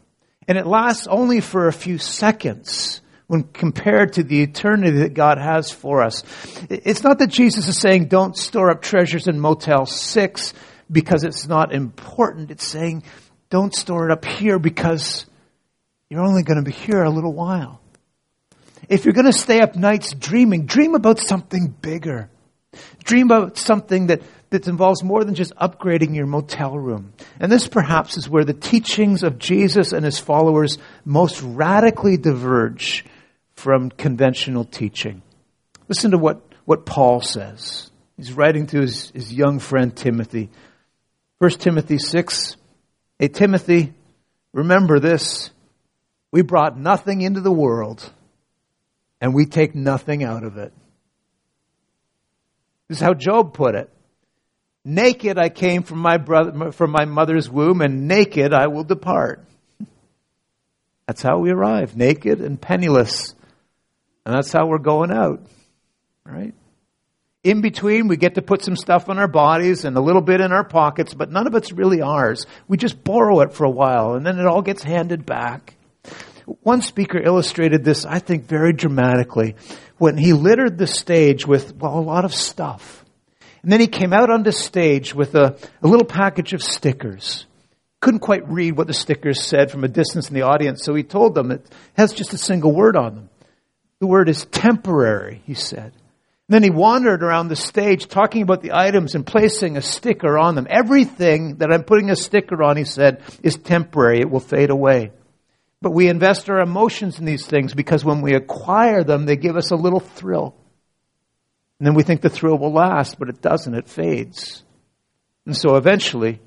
And 0.49 0.59
it 0.59 0.67
lasts 0.67 1.07
only 1.07 1.39
for 1.39 1.69
a 1.69 1.73
few 1.73 1.97
seconds 1.97 3.01
when 3.29 3.45
compared 3.45 4.15
to 4.15 4.25
the 4.25 4.43
eternity 4.43 4.99
that 4.99 5.15
God 5.15 5.39
has 5.39 5.71
for 5.71 6.03
us. 6.03 6.25
It's 6.69 7.05
not 7.05 7.21
that 7.21 7.29
Jesus 7.29 7.69
is 7.69 7.79
saying 7.79 8.07
don't 8.07 8.37
store 8.37 8.73
up 8.73 8.83
treasures 8.83 9.29
in 9.29 9.39
Motel 9.39 9.87
6 9.87 10.55
because 10.91 11.23
it's 11.23 11.47
not 11.47 11.73
important. 11.73 12.51
It's 12.51 12.67
saying 12.67 13.05
don't 13.49 13.73
store 13.73 14.09
it 14.09 14.13
up 14.13 14.25
here 14.25 14.59
because 14.59 15.25
you're 16.11 16.25
only 16.25 16.43
going 16.43 16.59
to 16.59 16.69
be 16.69 16.73
here 16.73 17.05
a 17.05 17.11
little 17.11 17.33
while. 17.33 17.81
If 18.89 19.05
you're 19.05 19.15
going 19.15 19.27
to 19.27 19.33
stay 19.33 19.61
up 19.61 19.77
nights 19.77 20.13
dreaming, 20.13 20.67
dream 20.67 20.97
about 20.97 21.21
something 21.21 21.69
bigger. 21.81 22.29
Dream 23.05 23.27
about 23.27 23.59
something 23.59 24.07
that, 24.07 24.23
that 24.51 24.69
involves 24.69 25.03
more 25.03 25.25
than 25.25 25.35
just 25.35 25.55
upgrading 25.57 26.15
your 26.15 26.27
motel 26.27 26.79
room. 26.79 27.13
And 27.41 27.51
this 27.51 27.69
perhaps 27.69 28.17
is 28.17 28.29
where 28.29 28.45
the 28.45 28.55
teachings 28.55 29.23
of 29.23 29.39
Jesus 29.39 29.93
and 29.93 30.05
his 30.05 30.19
followers 30.19 30.79
most 31.05 31.43
radically 31.43 32.17
diverge 32.17 33.05
from 33.55 33.91
conventional 33.91 34.65
teaching. 34.65 35.23
Listen 35.89 36.13
to 36.13 36.19
what, 36.19 36.43
what 36.65 36.87
Paul 36.87 37.21
says. 37.21 37.91
He's 38.17 38.33
writing 38.33 38.67
to 38.69 38.81
his, 38.81 39.11
his 39.11 39.33
young 39.33 39.59
friend 39.59 39.95
Timothy. 39.95 40.51
1 41.39 41.51
Timothy 41.53 41.99
6, 41.99 42.57
Hey, 43.19 43.29
Timothy, 43.29 43.93
remember 44.53 44.99
this. 44.99 45.51
We 46.31 46.43
brought 46.43 46.79
nothing 46.79 47.21
into 47.21 47.41
the 47.41 47.53
world, 47.53 48.11
and 49.21 49.35
we 49.35 49.47
take 49.47 49.75
nothing 49.75 50.25
out 50.25 50.45
of 50.45 50.57
it. 50.57 50.73
This 52.93 52.99
is 52.99 53.07
how 53.07 53.15
Job 53.15 53.55
put 53.55 53.75
it. 53.75 53.89
Naked 54.85 55.39
I 55.39 55.49
came 55.49 55.83
from 55.83 56.01
my 56.01 56.19
brother, 56.19 56.73
from 56.73 56.91
my 56.91 57.07
mother's 57.07 57.49
womb, 57.49 57.81
and 57.81 58.07
naked 58.07 58.53
I 58.53 58.67
will 58.67 58.85
depart. 58.85 59.43
That's 61.07 61.23
how 61.23 61.39
we 61.39 61.53
arrive, 61.53 61.97
naked 61.97 62.43
and 62.43 62.61
penniless. 62.61 63.35
And 64.27 64.35
that's 64.35 64.53
how 64.53 64.67
we're 64.67 64.77
going 64.77 65.11
out. 65.11 65.41
Right? 66.27 66.53
In 67.43 67.63
between, 67.63 68.09
we 68.09 68.19
get 68.19 68.35
to 68.35 68.43
put 68.43 68.63
some 68.63 68.77
stuff 68.77 69.09
on 69.09 69.19
our 69.19 69.27
bodies 69.27 69.87
and 69.87 69.97
a 69.97 70.03
little 70.03 70.21
bit 70.21 70.43
in 70.43 70.53
our 70.53 70.63
pockets, 70.63 71.15
but 71.15 71.33
none 71.33 71.47
of 71.47 71.55
it's 71.55 71.73
really 71.73 72.03
ours. 72.03 72.45
We 72.69 72.77
just 72.77 73.03
borrow 73.03 73.41
it 73.41 73.55
for 73.55 73.65
a 73.65 73.71
while 73.71 74.17
and 74.17 74.27
then 74.27 74.39
it 74.39 74.45
all 74.45 74.61
gets 74.61 74.83
handed 74.83 75.25
back. 75.25 75.77
One 76.61 76.83
speaker 76.83 77.19
illustrated 77.19 77.85
this, 77.85 78.05
I 78.05 78.19
think, 78.19 78.45
very 78.47 78.75
dramatically 78.75 79.57
when 80.03 80.19
he 80.19 80.33
littered 80.33 80.79
the 80.79 80.87
stage 80.89 81.47
with, 81.47 81.77
well, 81.77 81.97
a 81.97 82.01
lot 82.01 82.25
of 82.25 82.35
stuff. 82.35 83.05
And 83.63 83.71
then 83.71 83.79
he 83.79 83.87
came 83.87 84.13
out 84.13 84.31
on 84.31 84.43
the 84.43 84.51
stage 84.51 85.15
with 85.15 85.37
a, 85.37 85.57
a 85.81 85.87
little 85.87 86.05
package 86.05 86.55
of 86.55 86.61
stickers. 86.61 87.47
Couldn't 88.01 88.19
quite 88.19 88.51
read 88.51 88.77
what 88.77 88.89
the 88.89 88.95
stickers 88.95 89.41
said 89.41 89.71
from 89.71 89.85
a 89.85 89.89
distance 89.89 90.29
in 90.29 90.35
the 90.35 90.43
audience, 90.43 90.83
so 90.83 90.93
he 90.93 91.05
told 91.05 91.37
them 91.37 91.53
it 91.53 91.65
has 91.97 92.13
just 92.13 92.33
a 92.33 92.37
single 92.37 92.73
word 92.73 92.97
on 92.97 93.15
them. 93.15 93.31
The 94.01 94.09
word 94.09 94.29
is 94.29 94.45
temporary, 94.47 95.41
he 95.47 95.55
said. 95.55 95.93
Then 96.49 96.65
he 96.65 96.71
wandered 96.71 97.23
around 97.23 97.47
the 97.47 97.55
stage 97.55 98.09
talking 98.09 98.43
about 98.43 98.61
the 98.61 98.73
items 98.73 99.15
and 99.15 99.25
placing 99.25 99.77
a 99.77 99.83
sticker 99.83 100.37
on 100.37 100.57
them. 100.57 100.67
Everything 100.69 101.59
that 101.59 101.73
I'm 101.73 101.85
putting 101.85 102.11
a 102.11 102.17
sticker 102.17 102.61
on, 102.65 102.77
he 102.77 102.83
said, 102.83 103.23
is 103.45 103.57
temporary. 103.57 104.19
It 104.19 104.29
will 104.29 104.41
fade 104.41 104.71
away. 104.71 105.13
But 105.83 105.93
we 105.93 106.09
invest 106.09 106.49
our 106.49 106.61
emotions 106.61 107.19
in 107.19 107.25
these 107.25 107.45
things 107.45 107.75
because 107.75 108.05
when 108.05 108.23
we 108.23 108.35
acquire 108.35 109.03
them, 109.03 109.27
they 109.27 109.37
give 109.37 109.57
us 109.57 109.73
a 109.73 109.77
little 109.77 109.99
thrill. 110.01 110.55
And 111.79 111.87
then 111.89 111.95
we 111.95 112.05
think 112.05 112.21
the 112.21 112.31
thrill 112.31 112.57
will 112.57 112.73
last, 112.73 113.19
but 113.19 113.29
it 113.29 113.43
doesn't. 113.43 113.75
It 113.75 113.89
fades. 113.89 114.63
And 115.45 115.57
so 115.57 115.75
eventually, 115.75 116.41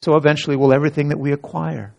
so 0.00 0.16
eventually 0.16 0.56
will 0.56 0.72
everything 0.72 1.10
that 1.10 1.18
we 1.18 1.32
acquire. 1.32 1.94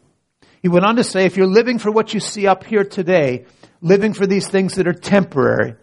He 0.63 0.67
went 0.67 0.83
on 0.83 0.95
to 0.95 1.03
say, 1.03 1.25
if 1.25 1.37
you're 1.37 1.45
living 1.45 1.77
for 1.77 1.91
what 1.91 2.15
you 2.15 2.19
see 2.19 2.47
up 2.47 2.63
here 2.63 2.83
today, 2.83 3.45
living 3.79 4.13
for 4.13 4.25
these 4.25 4.47
things 4.47 4.75
that 4.75 4.87
are 4.87 4.93
temporary, 4.93 5.75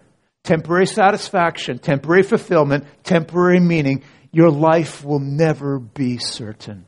temporary 0.43 0.87
satisfaction, 0.87 1.79
temporary 1.79 2.25
fulfillment, 2.25 2.85
temporary 3.05 3.61
meaning, 3.61 4.03
your 4.33 4.51
life 4.51 5.05
will 5.05 5.21
never 5.21 5.79
be 5.79 6.19
certain. 6.19 6.87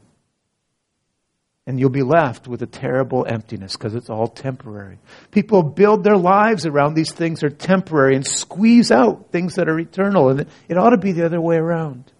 And 1.68 1.80
you'll 1.80 1.90
be 1.90 2.04
left 2.04 2.46
with 2.46 2.62
a 2.62 2.66
terrible 2.66 3.26
emptiness 3.28 3.72
because 3.72 3.96
it's 3.96 4.08
all 4.08 4.28
temporary. 4.28 4.98
People 5.32 5.64
build 5.64 6.04
their 6.04 6.16
lives 6.16 6.64
around 6.64 6.94
these 6.94 7.12
things 7.12 7.40
that 7.40 7.46
are 7.46 7.56
temporary 7.56 8.14
and 8.14 8.24
squeeze 8.24 8.92
out 8.92 9.32
things 9.32 9.56
that 9.56 9.68
are 9.68 9.78
eternal. 9.78 10.28
And 10.28 10.46
it 10.68 10.78
ought 10.78 10.90
to 10.90 10.96
be 10.96 11.10
the 11.10 11.24
other 11.24 11.40
way 11.40 11.56
around. 11.56 12.12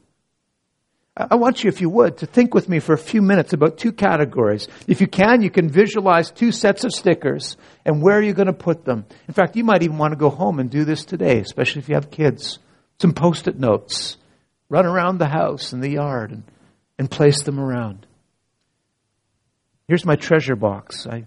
I 1.17 1.37
want 1.37 1.65
you, 1.65 1.69
if 1.69 1.81
you 1.81 1.89
would, 1.89 2.19
to 2.19 2.27
think 2.27 2.53
with 2.53 2.69
me 2.69 2.79
for 2.79 2.93
a 2.93 2.99
few 2.99 3.23
minutes 3.23 3.55
about 3.55 3.79
two 3.79 3.93
categories. 3.93 4.69
If 4.87 5.01
you 5.01 5.07
can, 5.07 5.41
you 5.41 5.49
can 5.49 5.71
visualize 5.71 6.31
two 6.31 6.53
sets 6.53 6.85
of 6.85 6.93
stickers 6.93 7.57
and 7.87 8.03
where 8.03 8.21
you're 8.21 8.35
going 8.35 8.49
to 8.49 8.53
put 8.53 8.85
them. 8.85 9.07
In 9.27 9.33
fact, 9.33 9.57
you 9.57 9.65
might 9.65 9.83
even 9.83 9.97
want 9.97 10.13
to 10.13 10.19
go 10.19 10.29
home 10.29 10.59
and 10.59 10.69
do 10.69 10.85
this 10.85 11.07
today, 11.07 11.39
especially 11.39 11.81
if 11.81 11.89
you 11.89 11.95
have 11.95 12.11
kids. 12.11 12.59
Some 13.01 13.15
post-it 13.15 13.59
notes. 13.59 14.19
Run 14.69 14.85
around 14.85 15.19
the 15.19 15.29
house 15.29 15.73
and 15.73 15.83
the 15.83 15.93
yard 15.93 16.33
and, 16.33 16.43
and 16.99 17.11
place 17.11 17.43
them 17.45 17.61
around. 17.61 18.07
Here's 19.89 20.05
my 20.05 20.17
treasure 20.17 20.57
box. 20.57 21.07
I, 21.07 21.27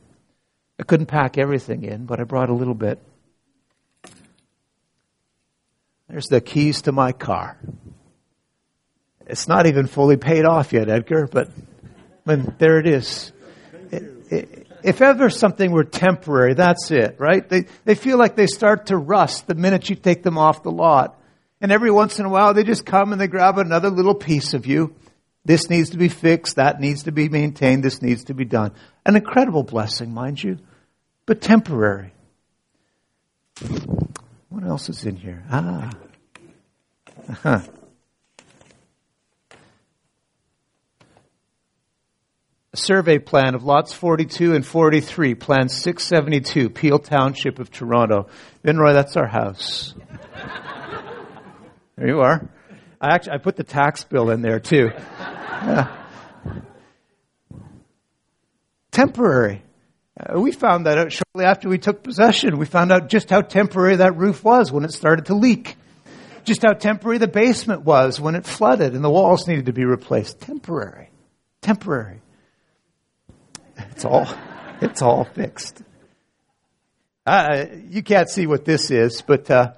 I 0.78 0.84
couldn't 0.84 1.06
pack 1.06 1.38
everything 1.38 1.84
in, 1.84 2.06
but 2.06 2.20
I 2.20 2.24
brought 2.24 2.50
a 2.50 2.54
little 2.54 2.74
bit. 2.74 3.00
There's 6.10 6.26
the 6.26 6.42
keys 6.42 6.82
to 6.84 6.92
my 6.92 7.14
car. 7.14 7.58
It's 9.28 9.48
not 9.48 9.68
even 9.68 9.88
fully 9.88 10.18
paid 10.18 10.44
off 10.44 10.74
yet, 10.74 10.90
Edgar, 10.90 11.28
but 11.28 11.50
when 12.24 12.56
there 12.58 12.80
it 12.80 12.88
is. 12.88 13.32
if 13.92 15.02
ever 15.02 15.30
something 15.30 15.72
were 15.72 15.84
temporary, 15.84 16.56
that's 16.56 16.92
it, 16.92 17.16
right? 17.20 17.48
They, 17.48 17.66
they 17.86 17.96
feel 17.96 18.18
like 18.18 18.36
they 18.36 18.48
start 18.48 18.88
to 18.88 18.98
rust 18.98 19.48
the 19.48 19.56
minute 19.56 19.90
you 19.90 19.96
take 19.96 20.24
them 20.24 20.38
off 20.38 20.64
the 20.64 20.72
lot. 20.72 21.18
And 21.62 21.72
every 21.72 21.92
once 21.92 22.20
in 22.20 22.26
a 22.26 22.30
while, 22.30 22.54
they 22.54 22.64
just 22.64 22.86
come 22.86 23.12
and 23.12 23.22
they 23.22 23.28
grab 23.28 23.58
another 23.58 23.90
little 23.90 24.16
piece 24.16 24.54
of 24.54 24.66
you. 24.66 24.96
This 25.46 25.70
needs 25.70 25.92
to 25.92 25.98
be 25.98 26.10
fixed. 26.10 26.58
That 26.58 26.80
needs 26.80 27.04
to 27.04 27.12
be 27.12 27.30
maintained. 27.30 27.84
This 27.84 28.02
needs 28.02 28.26
to 28.26 28.34
be 28.34 28.46
done. 28.46 28.74
An 29.06 29.16
incredible 29.16 29.64
blessing, 29.64 30.14
mind 30.14 30.44
you, 30.44 30.58
but 31.26 31.42
temporary. 31.42 32.14
What 34.50 34.64
else 34.64 34.90
is 34.90 35.06
in 35.06 35.16
here? 35.16 35.44
Ah. 35.50 35.92
Uh-huh. 37.30 37.62
A 42.72 42.78
survey 42.78 43.18
plan 43.18 43.56
of 43.56 43.64
lots 43.64 43.94
42 43.94 44.54
and 44.54 44.66
43, 44.66 45.34
plan 45.36 45.70
672, 45.70 46.70
Peel 46.70 47.00
Township 47.00 47.58
of 47.58 47.72
Toronto. 47.72 48.28
Vinroy, 48.64 48.94
that's 48.94 49.18
our 49.18 49.28
house. 49.28 49.96
there 51.96 52.08
you 52.08 52.20
are. 52.22 52.48
I 53.02 53.16
actually 53.16 53.34
I 53.34 53.38
put 53.38 53.56
the 53.56 53.64
tax 53.64 54.04
bill 54.04 54.30
in 54.30 54.42
there 54.42 54.60
too. 54.60 54.90
Temporary. 58.92 59.64
Uh, 60.20 60.40
we 60.40 60.52
found 60.52 60.86
that 60.86 60.98
out 60.98 61.12
shortly 61.12 61.46
after 61.46 61.70
we 61.70 61.78
took 61.78 62.04
possession. 62.04 62.58
We 62.58 62.66
found 62.66 62.92
out 62.92 63.10
just 63.10 63.30
how 63.30 63.42
temporary 63.42 63.98
that 63.98 64.18
roof 64.18 64.44
was 64.44 64.72
when 64.72 64.84
it 64.84 64.92
started 64.92 65.28
to 65.28 65.36
leak. 65.36 65.76
Just 66.44 66.64
how 66.64 66.74
temporary 66.74 67.18
the 67.20 67.28
basement 67.28 67.84
was 67.84 68.20
when 68.20 68.36
it 68.36 68.46
flooded 68.46 68.94
and 68.94 69.04
the 69.04 69.10
walls 69.10 69.48
needed 69.48 69.68
to 69.68 69.74
be 69.74 69.86
replaced. 69.86 70.40
Temporary. 70.40 71.10
Temporary. 71.62 72.22
It's 73.92 74.06
all, 74.06 74.28
it's 74.82 75.02
all 75.02 75.24
fixed. 75.24 75.82
Uh, 77.26 77.66
you 77.90 78.02
can't 78.02 78.30
see 78.30 78.48
what 78.48 78.66
this 78.66 78.92
is, 78.92 79.22
but 79.22 79.50
uh, 79.52 79.74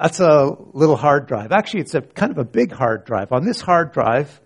that's 0.00 0.20
a 0.20 0.54
little 0.72 0.96
hard 0.96 1.26
drive. 1.26 1.50
Actually, 1.50 1.80
it's 1.80 1.94
a 1.94 2.02
kind 2.02 2.30
of 2.30 2.38
a 2.38 2.44
big 2.44 2.72
hard 2.72 3.04
drive. 3.04 3.32
On 3.32 3.44
this 3.44 3.60
hard 3.60 3.92
drive, 3.92 4.40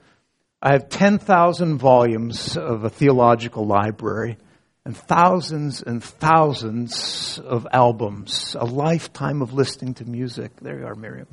I 0.65 0.75
have 0.75 0.89
10,000 0.89 1.79
volumes 1.79 2.57
of 2.57 2.85
a 2.85 2.91
theological 2.91 3.67
library 3.67 4.37
and 4.85 4.97
thousands 4.97 5.83
and 5.83 6.03
thousands 6.03 7.41
of 7.45 7.67
albums, 7.73 8.55
a 8.57 8.65
lifetime 8.65 9.43
of 9.43 9.53
listening 9.53 9.95
to 9.95 10.05
music. 10.05 10.53
There 10.61 10.79
you 10.79 10.87
are, 10.87 10.95
Miriam. 10.95 11.27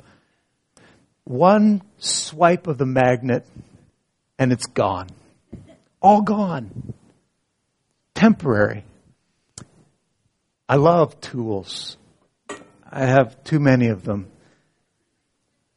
One 1.26 1.84
swipe 2.00 2.66
of 2.66 2.80
the 2.80 2.88
magnet 2.88 3.46
and 4.40 4.52
it's 4.52 4.66
gone. 4.66 5.10
All 6.02 6.22
gone. 6.22 6.96
Temporary. 8.16 8.84
I 10.68 10.78
love 10.78 11.22
tools. 11.22 11.98
I 12.90 13.06
have 13.06 13.44
too 13.44 13.60
many 13.60 13.90
of 13.90 14.04
them. 14.04 14.26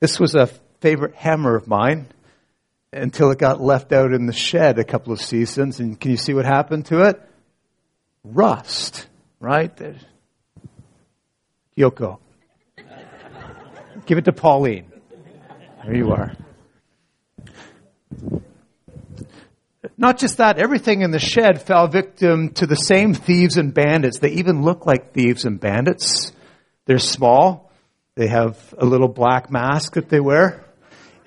This 0.01 0.19
was 0.19 0.35
a 0.35 0.47
favorite 0.81 1.17
hammer 1.17 1.55
of 1.55 1.69
mine 1.69 2.07
until 2.93 3.31
it 3.31 3.39
got 3.39 3.61
left 3.61 3.93
out 3.93 4.13
in 4.13 4.27
the 4.27 4.33
shed 4.33 4.79
a 4.79 4.85
couple 4.85 5.13
of 5.13 5.21
seasons. 5.21 5.81
And 5.81 5.99
can 5.99 6.11
you 6.11 6.17
see 6.17 6.35
what 6.35 6.45
happened 6.45 6.87
to 6.87 7.03
it? 7.09 7.21
Rust, 8.25 9.07
right? 9.41 9.73
Yoko. 11.77 12.19
Give 14.07 14.19
it 14.19 14.25
to 14.27 14.33
Pauline. 14.33 14.91
There 15.85 15.97
you 15.97 16.13
are. 16.13 16.33
Not 19.97 20.19
just 20.19 20.39
that, 20.39 20.59
everything 20.59 21.03
in 21.03 21.11
the 21.11 21.19
shed 21.19 21.63
fell 21.63 21.87
victim 21.89 22.51
to 22.55 22.67
the 22.67 22.77
same 22.77 23.15
thieves 23.15 23.57
and 23.57 23.73
bandits. 23.73 24.19
They 24.19 24.31
even 24.33 24.63
look 24.63 24.87
like 24.87 25.13
thieves 25.13 25.45
and 25.45 25.61
bandits. 25.61 26.33
They're 26.87 26.99
small. 26.99 27.71
They 28.15 28.27
have 28.29 28.75
a 28.77 28.85
little 28.85 29.09
black 29.09 29.51
mask 29.51 29.95
that 29.95 30.09
they 30.09 30.21
wear. 30.21 30.65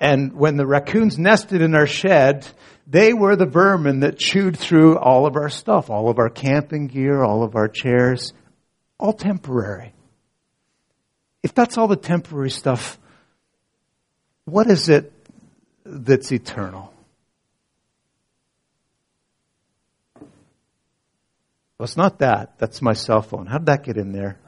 And 0.00 0.34
when 0.34 0.56
the 0.56 0.66
raccoons 0.66 1.18
nested 1.18 1.62
in 1.62 1.74
our 1.74 1.86
shed, 1.86 2.46
they 2.86 3.12
were 3.12 3.34
the 3.34 3.46
vermin 3.46 4.00
that 4.00 4.18
chewed 4.18 4.58
through 4.58 4.98
all 4.98 5.26
of 5.26 5.36
our 5.36 5.48
stuff, 5.48 5.90
all 5.90 6.08
of 6.08 6.18
our 6.18 6.28
camping 6.28 6.86
gear, 6.86 7.22
all 7.22 7.42
of 7.42 7.56
our 7.56 7.68
chairs, 7.68 8.32
all 8.98 9.12
temporary. 9.12 9.92
If 11.42 11.54
that's 11.54 11.78
all 11.78 11.88
the 11.88 11.96
temporary 11.96 12.50
stuff, 12.50 12.98
what 14.44 14.68
is 14.68 14.88
it 14.88 15.12
that's 15.84 16.30
eternal? 16.32 16.92
Well, 21.78 21.84
it's 21.84 21.96
not 21.96 22.18
that. 22.20 22.58
That's 22.58 22.80
my 22.80 22.94
cell 22.94 23.22
phone. 23.22 23.46
How 23.46 23.58
did 23.58 23.66
that 23.66 23.84
get 23.84 23.96
in 23.96 24.12
there? 24.12 24.38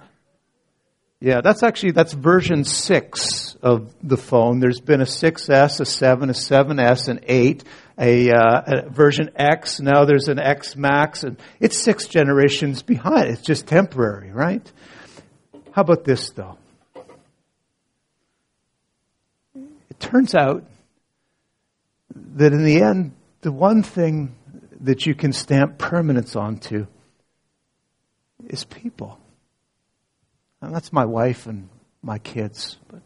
Yeah, 1.21 1.41
that's 1.43 1.65
actually, 1.65 1.93
that's 1.93 2.13
version 2.13 2.63
6 2.63 3.57
of 3.61 3.93
the 4.07 4.17
phone. 4.17 4.61
There's 4.61 4.81
been 4.81 5.01
a 5.01 5.05
6S, 5.05 5.81
a 5.81 5.85
7, 5.85 6.31
a 6.31 6.33
7S, 6.33 7.09
an 7.09 7.21
8, 7.25 7.65
a, 7.99 8.31
uh, 8.31 8.63
a 8.67 8.89
version 8.89 9.31
X. 9.35 9.81
Now 9.81 10.05
there's 10.05 10.29
an 10.29 10.39
X 10.39 10.77
Max, 10.77 11.25
and 11.25 11.37
it's 11.59 11.77
six 11.77 12.07
generations 12.07 12.83
behind. 12.83 13.31
It's 13.31 13.43
just 13.43 13.67
temporary, 13.67 14.31
right? 14.31 14.63
How 15.73 15.83
about 15.83 16.05
this, 16.05 16.31
though? 16.31 16.57
It 19.57 19.99
turns 19.99 20.37
out 20.37 20.65
that 22.37 22.53
in 22.53 22.65
the 22.65 22.81
end, 22.81 23.13
the 23.41 23.51
one 23.51 23.83
thing 23.83 24.37
that 24.83 25.05
you 25.05 25.17
can 25.17 25.33
stamp 25.33 25.79
permanence 25.79 26.37
onto 26.37 26.87
is 28.47 28.63
people. 28.63 29.19
And 30.61 30.75
that's 30.75 30.93
my 30.93 31.05
wife 31.05 31.47
and 31.47 31.69
my 32.03 32.19
kids. 32.19 32.77
But 32.89 33.03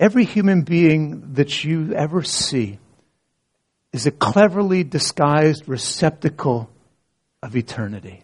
every 0.00 0.24
human 0.24 0.62
being 0.62 1.34
that 1.34 1.64
you 1.64 1.92
ever 1.94 2.22
see 2.22 2.78
is 3.92 4.06
a 4.06 4.10
cleverly 4.10 4.84
disguised 4.84 5.68
receptacle 5.68 6.68
of 7.42 7.56
eternity. 7.56 8.22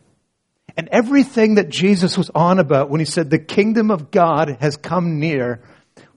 And 0.77 0.89
everything 0.91 1.55
that 1.55 1.69
Jesus 1.69 2.19
was 2.19 2.31
on 2.35 2.59
about 2.59 2.91
when 2.91 3.01
he 3.01 3.07
said 3.07 3.31
the 3.31 3.39
kingdom 3.39 3.91
of 3.91 4.11
God 4.11 4.57
has 4.61 4.77
come 4.77 5.21
near 5.21 5.63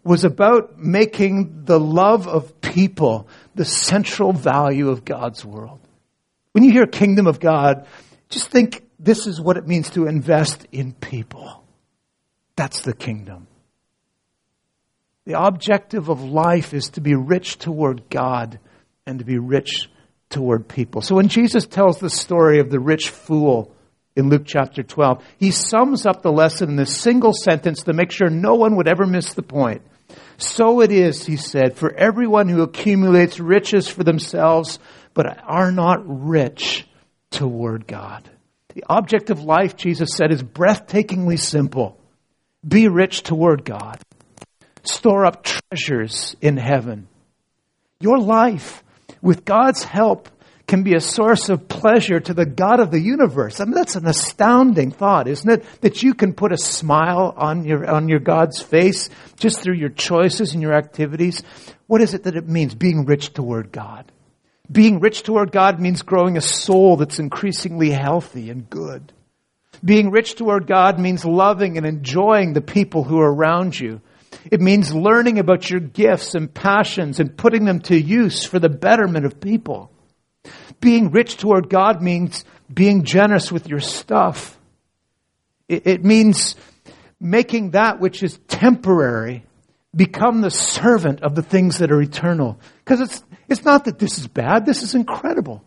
was 0.04 0.24
about 0.24 0.80
making 0.80 1.66
the 1.66 1.80
love 1.80 2.28
of 2.28 2.60
people 2.62 3.28
the 3.56 3.66
central 3.66 4.34
value 4.34 4.90
of 4.90 5.06
God's 5.06 5.46
world. 5.46 5.80
When 6.54 6.64
you 6.64 6.72
hear 6.72 6.88
kingdom 6.88 7.28
of 7.28 7.40
God, 7.40 7.86
just 8.30 8.50
think 8.50 8.87
this 9.00 9.28
is 9.28 9.40
what 9.40 9.58
it 9.58 9.68
means 9.68 9.92
to 9.92 10.08
invest 10.08 10.66
in 10.72 10.94
people. 10.94 11.64
That's 12.56 12.82
the 12.82 12.94
kingdom. 12.94 13.48
The 15.26 15.40
objective 15.40 16.10
of 16.10 16.24
life 16.24 16.74
is 16.74 16.90
to 16.92 17.02
be 17.02 17.14
rich 17.14 17.60
toward 17.60 18.10
God 18.10 18.60
and 19.06 19.20
to 19.20 19.26
be 19.26 19.38
rich 19.38 19.90
toward 20.30 20.68
people. 20.68 21.02
So 21.02 21.16
when 21.16 21.28
Jesus 21.28 21.66
tells 21.66 22.00
the 22.00 22.10
story 22.10 22.60
of 22.60 22.70
the 22.70 22.80
rich 22.80 23.10
fool 23.10 23.74
in 24.16 24.30
Luke 24.30 24.44
chapter 24.46 24.84
12, 24.84 25.24
he 25.38 25.52
sums 25.52 26.06
up 26.06 26.22
the 26.22 26.32
lesson 26.32 26.70
in 26.70 26.80
a 26.80 26.86
single 26.86 27.34
sentence 27.34 27.84
to 27.84 27.94
make 27.94 28.12
sure 28.12 28.30
no 28.30 28.56
one 28.56 28.78
would 28.78 28.88
ever 28.88 29.06
miss 29.06 29.34
the 29.34 29.44
point. 29.44 29.82
So 30.38 30.82
it 30.82 30.92
is, 30.92 31.26
he 31.26 31.36
said, 31.38 31.76
for 31.78 31.94
everyone 31.94 32.48
who 32.48 32.62
accumulates 32.62 33.40
riches 33.40 33.88
for 33.88 34.04
themselves, 34.04 34.80
but 35.14 35.44
are 35.44 35.72
not 35.72 36.00
rich 36.06 36.88
toward 37.32 37.86
God. 37.86 38.30
The 38.78 38.86
object 38.90 39.32
of 39.32 39.44
life, 39.44 39.76
Jesus 39.76 40.12
said, 40.16 40.32
is 40.32 40.44
breathtakingly 40.44 41.40
simple. 41.40 42.00
Be 42.64 42.88
rich 42.88 43.24
toward 43.24 43.66
God. 43.66 44.00
Store 44.84 45.26
up 45.26 45.44
treasures 45.44 46.36
in 46.42 46.58
heaven. 46.58 47.08
Your 48.00 48.20
life, 48.20 48.84
with 49.20 49.46
God's 49.46 49.84
help, 49.84 50.30
can 50.68 50.84
be 50.84 50.94
a 50.94 51.00
source 51.00 51.50
of 51.50 51.68
pleasure 51.68 52.20
to 52.20 52.36
the 52.36 52.46
God 52.46 52.80
of 52.80 52.92
the 52.92 53.00
universe. 53.00 53.60
I 53.60 53.66
mean, 53.66 53.74
that's 53.74 53.96
an 53.96 54.06
astounding 54.06 54.92
thought, 54.92 55.28
isn't 55.28 55.50
it? 55.50 55.66
That 55.82 56.04
you 56.04 56.14
can 56.14 56.34
put 56.34 56.52
a 56.52 56.58
smile 56.58 57.34
on 57.36 57.66
your, 57.66 57.90
on 57.90 58.08
your 58.08 58.20
God's 58.20 58.62
face 58.62 59.10
just 59.38 59.60
through 59.60 59.78
your 59.78 59.90
choices 59.90 60.54
and 60.54 60.62
your 60.62 60.74
activities. 60.74 61.42
What 61.88 62.02
is 62.02 62.14
it 62.14 62.26
that 62.26 62.36
it 62.36 62.48
means, 62.48 62.76
being 62.76 63.06
rich 63.06 63.34
toward 63.34 63.72
God? 63.72 64.12
Being 64.72 65.00
rich 65.00 65.24
toward 65.24 65.52
God 65.52 65.80
means 65.80 66.02
growing 66.02 66.38
a 66.38 66.42
soul 66.42 66.98
that's 66.98 67.20
increasingly 67.20 67.92
healthy 67.92 68.50
and 68.50 68.70
good. 68.70 69.14
Being 69.84 70.12
rich 70.12 70.36
toward 70.36 70.68
God 70.68 71.00
means 71.00 71.24
loving 71.24 71.78
and 71.78 71.86
enjoying 71.86 72.54
the 72.54 72.62
people 72.62 73.04
who 73.04 73.20
are 73.20 73.34
around 73.34 73.80
you. 73.80 74.02
It 74.52 74.60
means 74.60 74.94
learning 74.94 75.40
about 75.40 75.70
your 75.70 75.80
gifts 75.80 76.36
and 76.36 76.54
passions 76.54 77.20
and 77.20 77.38
putting 77.38 77.66
them 77.66 77.80
to 77.82 78.00
use 78.00 78.44
for 78.44 78.60
the 78.60 78.70
betterment 78.70 79.26
of 79.26 79.40
people. 79.40 79.92
Being 80.80 81.12
rich 81.12 81.38
toward 81.38 81.70
God 81.70 82.02
means 82.02 82.46
being 82.72 83.04
generous 83.04 83.52
with 83.52 83.68
your 83.68 83.80
stuff. 83.80 84.58
It, 85.68 85.88
it 85.88 86.04
means 86.06 86.56
making 87.20 87.72
that 87.72 88.00
which 88.00 88.24
is 88.24 88.38
temporary 88.48 89.44
become 89.96 90.42
the 90.42 90.52
servant 90.52 91.24
of 91.24 91.36
the 91.36 91.42
things 91.42 91.80
that 91.80 91.92
are 91.92 92.02
eternal. 92.02 92.60
Because 92.80 93.02
it's, 93.02 93.24
it's 93.48 93.64
not 93.64 93.86
that 93.86 94.00
this 94.00 94.18
is 94.18 94.28
bad, 94.28 94.66
this 94.66 94.84
is 94.84 94.96
incredible. 94.96 95.64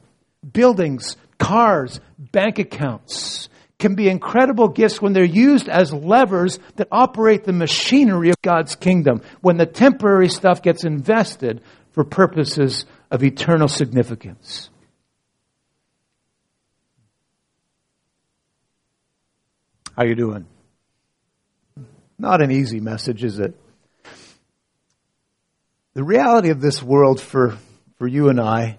Buildings, 0.52 1.16
cars, 1.38 2.00
bank 2.18 2.58
accounts 2.58 3.48
can 3.78 3.94
be 3.94 4.08
incredible 4.08 4.68
gifts 4.68 5.00
when 5.00 5.12
they're 5.12 5.24
used 5.24 5.68
as 5.68 5.92
levers 5.92 6.58
that 6.76 6.88
operate 6.92 7.44
the 7.44 7.52
machinery 7.52 8.28
of 8.28 8.36
God's 8.42 8.76
kingdom, 8.76 9.22
when 9.40 9.56
the 9.56 9.66
temporary 9.66 10.28
stuff 10.28 10.62
gets 10.62 10.84
invested 10.84 11.62
for 11.92 12.04
purposes 12.04 12.84
of 13.10 13.24
eternal 13.24 13.68
significance. 13.68 14.70
How 19.96 20.04
you 20.04 20.14
doing? 20.14 20.46
Not 22.18 22.42
an 22.42 22.50
easy 22.50 22.80
message, 22.80 23.24
is 23.24 23.38
it? 23.38 23.58
The 25.94 26.04
reality 26.04 26.50
of 26.50 26.60
this 26.60 26.82
world 26.82 27.20
for, 27.20 27.58
for 28.00 28.08
you 28.08 28.30
and 28.30 28.40
I 28.40 28.78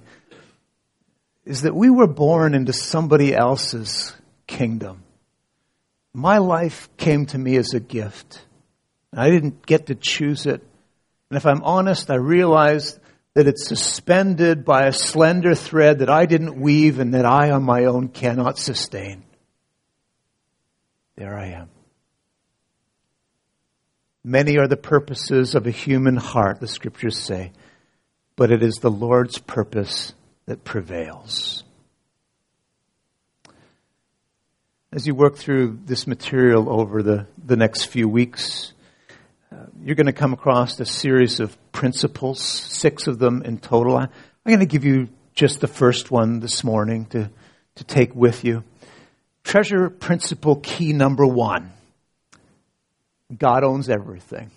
is 1.46 1.62
that 1.62 1.76
we 1.76 1.92
were 1.92 2.08
born 2.08 2.56
into 2.56 2.74
somebody 2.74 3.36
else's 3.36 4.16
kingdom. 4.48 5.04
My 6.12 6.40
life 6.40 6.90
came 6.98 7.28
to 7.28 7.38
me 7.38 7.56
as 7.58 7.76
a 7.76 7.80
gift. 7.80 8.44
I 9.14 9.30
didn't 9.30 9.64
get 9.64 9.86
to 9.86 9.96
choose 9.96 10.48
it. 10.48 10.64
And 11.30 11.38
if 11.38 11.46
I'm 11.46 11.62
honest, 11.62 12.10
I 12.10 12.16
realize 12.16 13.00
that 13.36 13.48
it's 13.48 13.68
suspended 13.68 14.66
by 14.66 14.88
a 14.88 14.92
slender 14.92 15.54
thread 15.54 16.00
that 16.00 16.10
I 16.10 16.26
didn't 16.26 16.60
weave 16.60 16.98
and 16.98 17.14
that 17.14 17.26
I 17.26 17.52
on 17.52 17.62
my 17.62 17.86
own 17.86 18.08
cannot 18.08 18.58
sustain. 18.58 19.22
There 21.16 21.38
I 21.38 21.50
am. 21.50 21.70
Many 24.24 24.58
are 24.58 24.68
the 24.68 24.78
purposes 24.78 25.54
of 25.54 25.68
a 25.68 25.72
human 25.72 26.16
heart, 26.16 26.60
the 26.60 26.68
scriptures 26.68 27.20
say, 27.20 27.52
but 28.42 28.50
it 28.50 28.64
is 28.64 28.78
the 28.78 28.90
Lord's 28.90 29.38
purpose 29.38 30.14
that 30.48 30.64
prevails. 30.64 31.64
As 34.92 35.06
you 35.06 35.14
work 35.14 35.36
through 35.36 35.78
this 35.86 36.08
material 36.08 36.68
over 36.68 37.04
the, 37.04 37.28
the 37.46 37.56
next 37.56 37.86
few 37.86 38.10
weeks, 38.10 38.74
uh, 39.52 39.58
you're 39.84 39.94
going 39.94 40.08
to 40.08 40.12
come 40.12 40.34
across 40.34 40.80
a 40.80 40.88
series 40.88 41.40
of 41.40 41.56
principles, 41.72 42.42
six 42.42 43.06
of 43.06 43.20
them 43.20 43.44
in 43.44 43.60
total. 43.60 43.96
I'm 43.96 44.10
going 44.44 44.58
to 44.58 44.66
give 44.66 44.86
you 44.86 45.10
just 45.36 45.62
the 45.62 45.68
first 45.68 46.10
one 46.10 46.40
this 46.40 46.64
morning 46.64 47.06
to, 47.12 47.30
to 47.76 47.84
take 47.84 48.16
with 48.16 48.44
you. 48.44 48.64
Treasure 49.44 49.92
principle 49.92 50.56
key 50.56 50.94
number 50.94 51.28
one 51.28 51.74
God 53.38 53.64
owns 53.64 53.88
everything. 53.88 54.50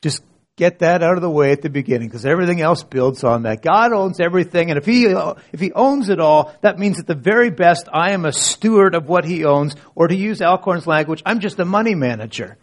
Just 0.00 0.22
get 0.60 0.80
that 0.80 1.02
out 1.02 1.16
of 1.16 1.22
the 1.22 1.30
way 1.30 1.52
at 1.52 1.62
the 1.62 1.70
beginning 1.70 2.06
because 2.06 2.26
everything 2.26 2.60
else 2.60 2.82
builds 2.82 3.24
on 3.24 3.44
that. 3.44 3.62
God 3.62 3.94
owns 3.94 4.20
everything 4.20 4.68
and 4.68 4.76
if 4.76 4.84
he, 4.84 5.06
if 5.06 5.58
he 5.58 5.72
owns 5.72 6.10
it 6.10 6.20
all, 6.20 6.54
that 6.60 6.78
means 6.78 7.00
at 7.00 7.06
the 7.06 7.14
very 7.14 7.48
best 7.48 7.88
I 7.90 8.10
am 8.10 8.26
a 8.26 8.32
steward 8.32 8.94
of 8.94 9.08
what 9.08 9.24
he 9.24 9.46
owns 9.46 9.74
or 9.94 10.06
to 10.06 10.14
use 10.14 10.42
Alcorn's 10.42 10.86
language, 10.86 11.22
I'm 11.24 11.40
just 11.40 11.58
a 11.60 11.64
money 11.64 11.94
manager. 11.94 12.58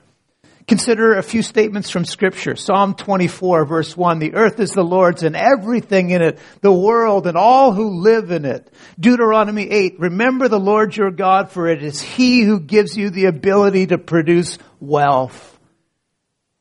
Consider 0.67 1.15
a 1.15 1.23
few 1.23 1.41
statements 1.41 1.89
from 1.89 2.05
scripture. 2.05 2.55
Psalm 2.55 2.93
24 2.93 3.65
verse 3.65 3.97
1, 3.97 4.19
the 4.19 4.35
earth 4.35 4.59
is 4.59 4.73
the 4.73 4.83
Lord's 4.83 5.23
and 5.23 5.35
everything 5.35 6.11
in 6.11 6.21
it, 6.21 6.37
the 6.61 6.71
world 6.71 7.25
and 7.25 7.35
all 7.35 7.71
who 7.73 7.99
live 7.99 8.29
in 8.29 8.45
it. 8.45 8.71
Deuteronomy 8.99 9.67
8, 9.71 9.99
remember 9.99 10.47
the 10.47 10.59
Lord 10.59 10.95
your 10.95 11.09
God 11.09 11.49
for 11.49 11.67
it 11.67 11.81
is 11.81 11.99
he 11.99 12.41
who 12.41 12.59
gives 12.59 12.95
you 12.95 13.09
the 13.09 13.25
ability 13.25 13.87
to 13.87 13.97
produce 13.97 14.59
wealth. 14.79 15.56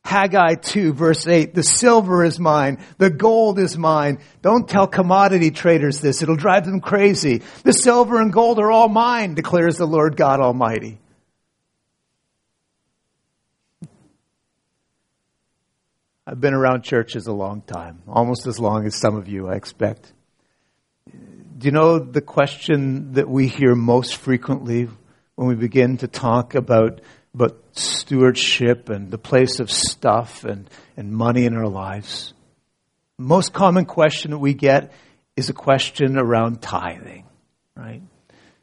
Haggai 0.07 0.55
2 0.55 0.93
verse 0.93 1.27
8, 1.27 1.53
the 1.53 1.61
silver 1.61 2.23
is 2.23 2.39
mine, 2.39 2.77
the 2.97 3.09
gold 3.09 3.59
is 3.59 3.77
mine. 3.77 4.19
Don't 4.41 4.65
tell 4.65 4.87
commodity 4.87 5.51
traders 5.51 5.99
this, 5.99 6.21
it'll 6.21 6.37
drive 6.37 6.63
them 6.63 6.79
crazy. 6.79 7.41
The 7.63 7.73
silver 7.73 8.21
and 8.21 8.31
gold 8.31 8.57
are 8.57 8.71
all 8.71 8.87
mine, 8.87 9.33
declares 9.33 9.75
the 9.75 9.85
Lord 9.85 10.15
God 10.15 10.39
Almighty. 10.39 10.97
I've 16.25 16.39
been 16.39 16.53
around 16.53 16.83
churches 16.83 17.27
a 17.27 17.33
long 17.33 17.61
time, 17.61 18.01
almost 18.07 18.47
as 18.47 18.61
long 18.61 18.85
as 18.85 18.95
some 18.95 19.17
of 19.17 19.27
you, 19.27 19.49
I 19.49 19.55
expect. 19.55 20.13
Do 21.05 21.65
you 21.65 21.71
know 21.71 21.99
the 21.99 22.21
question 22.21 23.11
that 23.13 23.27
we 23.27 23.49
hear 23.49 23.75
most 23.75 24.15
frequently 24.15 24.87
when 25.35 25.49
we 25.49 25.55
begin 25.55 25.97
to 25.97 26.07
talk 26.07 26.55
about, 26.55 27.01
about 27.33 27.57
stewardship 27.73 28.89
and 28.89 29.11
the 29.11 29.17
place 29.17 29.59
of 29.59 29.71
stuff 29.71 30.43
and, 30.43 30.69
and 30.95 31.11
money 31.11 31.45
in 31.45 31.55
our 31.55 31.67
lives? 31.67 32.33
Most 33.17 33.53
common 33.53 33.85
question 33.85 34.31
that 34.31 34.37
we 34.37 34.53
get 34.53 34.91
is 35.35 35.49
a 35.49 35.53
question 35.53 36.17
around 36.17 36.61
tithing, 36.61 37.25
right? 37.75 38.01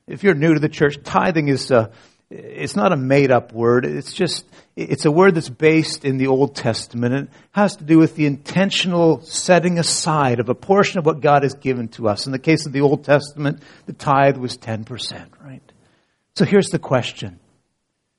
If 0.07 0.23
you're 0.23 0.35
new 0.35 0.55
to 0.55 0.61
the 0.61 0.69
church, 0.69 0.97
tithing 1.03 1.49
is 1.49 1.71
a, 1.71 1.91
it's 2.31 2.77
not 2.77 2.93
a 2.93 2.97
made 2.97 3.31
up 3.31 3.53
word. 3.53 3.85
It's 3.85 4.13
just, 4.13 4.45
it's 4.77 5.05
a 5.05 5.11
word 5.11 5.35
that's 5.35 5.49
based 5.49 6.05
in 6.05 6.19
the 6.19 6.27
Old 6.27 6.57
Testament. 6.57 7.15
It 7.15 7.29
has 7.53 7.77
to 7.77 7.85
do 7.85 7.99
with 7.99 8.17
the 8.17 8.27
intentional 8.27 9.23
setting 9.23 9.79
aside 9.79 10.41
of 10.41 10.49
a 10.49 10.55
portion 10.55 10.99
of 10.99 11.07
what 11.07 11.21
God 11.21 11.43
has 11.43 11.55
given 11.55 11.89
to 11.89 12.09
us. 12.09 12.27
In 12.27 12.33
the 12.33 12.39
case 12.39 12.67
of 12.67 12.73
the 12.73 12.81
Old 12.81 13.05
Testament, 13.05 13.63
the 13.87 13.93
tithe 13.93 14.37
was 14.37 14.59
10%, 14.59 15.27
right? 15.43 15.63
So 16.35 16.45
here's 16.45 16.71
the 16.71 16.79
question. 16.79 17.39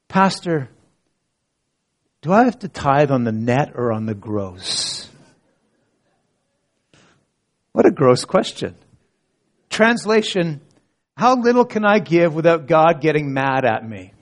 Pastor, 0.08 0.70
do 2.22 2.32
I 2.32 2.46
have 2.46 2.60
to 2.60 2.68
tithe 2.68 3.12
on 3.12 3.24
the 3.24 3.32
net 3.32 3.74
or 3.76 3.92
on 3.92 4.06
the 4.06 4.16
gross? 4.16 5.10
What 7.72 7.86
a 7.86 7.92
gross 7.92 8.26
question. 8.26 8.76
Translation, 9.70 10.62
how 11.18 11.36
little 11.36 11.66
can 11.66 11.86
I 11.86 12.00
give 12.00 12.34
without 12.34 12.68
God 12.68 13.02
getting 13.02 13.34
mad 13.34 13.66
at 13.66 13.88
me? 13.88 14.14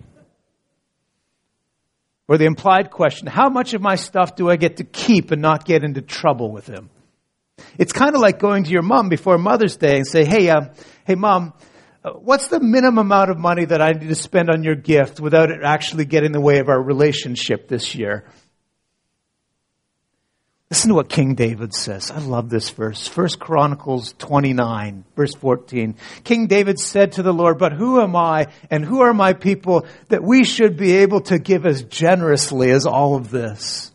Or 2.28 2.38
the 2.38 2.46
implied 2.46 2.90
question, 2.90 3.28
how 3.28 3.50
much 3.50 3.74
of 3.74 3.82
my 3.82 3.96
stuff 3.96 4.36
do 4.36 4.50
I 4.50 4.56
get 4.56 4.78
to 4.78 4.84
keep 4.84 5.32
and 5.32 5.42
not 5.42 5.66
get 5.66 5.84
into 5.84 6.02
trouble 6.02 6.52
with 6.52 6.68
him? 6.68 6.90
It's 7.78 7.94
kind 7.94 8.16
of 8.16 8.22
like 8.22 8.40
going 8.40 8.64
to 8.64 8.72
your 8.72 8.82
mom 8.82 9.10
before 9.10 9.38
Mother's 9.38 9.78
Day 9.78 9.98
and 9.98 10.08
say, 10.08 10.26
hey, 10.26 10.50
uh, 10.50 10.70
hey 11.06 11.16
mom, 11.16 11.54
what's 12.04 12.48
the 12.48 12.60
minimum 12.60 13.06
amount 13.06 13.32
of 13.32 13.38
money 13.38 13.66
that 13.66 13.82
I 13.82 13.94
need 13.94 14.10
to 14.10 14.16
spend 14.16 14.50
on 14.50 14.64
your 14.64 14.76
gift 14.76 15.20
without 15.20 15.52
it 15.52 15.62
actually 15.64 16.06
getting 16.06 16.28
in 16.28 16.32
the 16.34 16.42
way 16.42 16.60
of 16.60 16.70
our 16.70 16.82
relationship 16.82 17.68
this 17.68 17.96
year? 17.96 18.26
Listen 20.70 20.90
to 20.90 20.96
what 20.96 21.08
King 21.08 21.36
David 21.36 21.72
says. 21.74 22.10
I 22.10 22.18
love 22.18 22.50
this 22.50 22.72
verse. 22.72 23.08
First 23.08 23.40
Chronicles 23.40 24.14
29, 24.18 25.06
verse 25.16 25.36
14. 25.36 25.96
King 26.24 26.48
David 26.48 26.80
said 26.80 27.12
to 27.12 27.22
the 27.22 27.32
Lord, 27.32 27.60
but 27.60 27.74
who 27.74 28.02
am 28.02 28.16
I 28.16 28.48
and 28.72 28.84
who 28.84 29.02
are 29.02 29.14
my 29.14 29.34
people 29.34 29.86
that 30.10 30.24
we 30.24 30.44
should 30.44 30.76
be 30.76 30.94
able 30.94 31.22
to 31.22 31.38
give 31.38 31.68
as 31.68 31.84
generously 31.84 32.72
as 32.72 32.88
all 32.88 33.16
of 33.16 33.30
this? 33.30 33.92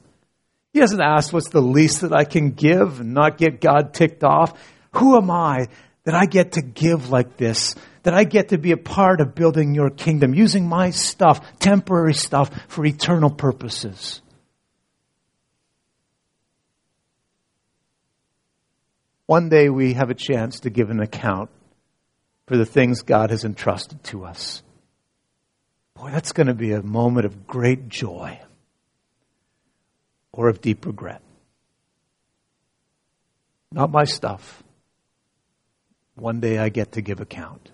He 0.72 0.78
doesn't 0.78 1.02
ask 1.02 1.32
what's 1.32 1.48
the 1.48 1.60
least 1.60 2.02
that 2.02 2.12
I 2.12 2.22
can 2.22 2.52
give 2.52 3.00
and 3.00 3.12
not 3.12 3.38
get 3.38 3.60
God 3.60 3.92
ticked 3.92 4.22
off. 4.22 4.56
Who 4.92 5.16
am 5.16 5.32
I 5.32 5.66
that 6.04 6.14
I 6.14 6.26
get 6.26 6.52
to 6.52 6.62
give 6.62 7.10
like 7.10 7.36
this? 7.36 7.74
That 8.02 8.14
I 8.14 8.24
get 8.24 8.50
to 8.50 8.58
be 8.58 8.72
a 8.72 8.76
part 8.76 9.20
of 9.20 9.34
building 9.34 9.74
your 9.74 9.90
kingdom, 9.90 10.34
using 10.34 10.66
my 10.68 10.90
stuff, 10.90 11.58
temporary 11.58 12.14
stuff, 12.14 12.50
for 12.68 12.84
eternal 12.84 13.30
purposes. 13.30 14.22
One 19.26 19.50
day 19.50 19.68
we 19.68 19.92
have 19.92 20.08
a 20.08 20.14
chance 20.14 20.60
to 20.60 20.70
give 20.70 20.88
an 20.88 21.00
account 21.00 21.50
for 22.46 22.56
the 22.56 22.64
things 22.64 23.02
God 23.02 23.28
has 23.28 23.44
entrusted 23.44 24.02
to 24.04 24.24
us. 24.24 24.62
Boy, 25.94 26.10
that's 26.10 26.32
going 26.32 26.46
to 26.46 26.54
be 26.54 26.72
a 26.72 26.82
moment 26.82 27.26
of 27.26 27.46
great 27.46 27.88
joy 27.88 28.40
or 30.32 30.48
of 30.48 30.62
deep 30.62 30.86
regret. 30.86 31.20
Not 33.70 33.90
my 33.90 34.04
stuff. 34.04 34.62
One 36.14 36.40
day 36.40 36.56
I 36.56 36.68
get 36.68 36.92
to 36.92 37.02
give 37.02 37.20
account. 37.20 37.70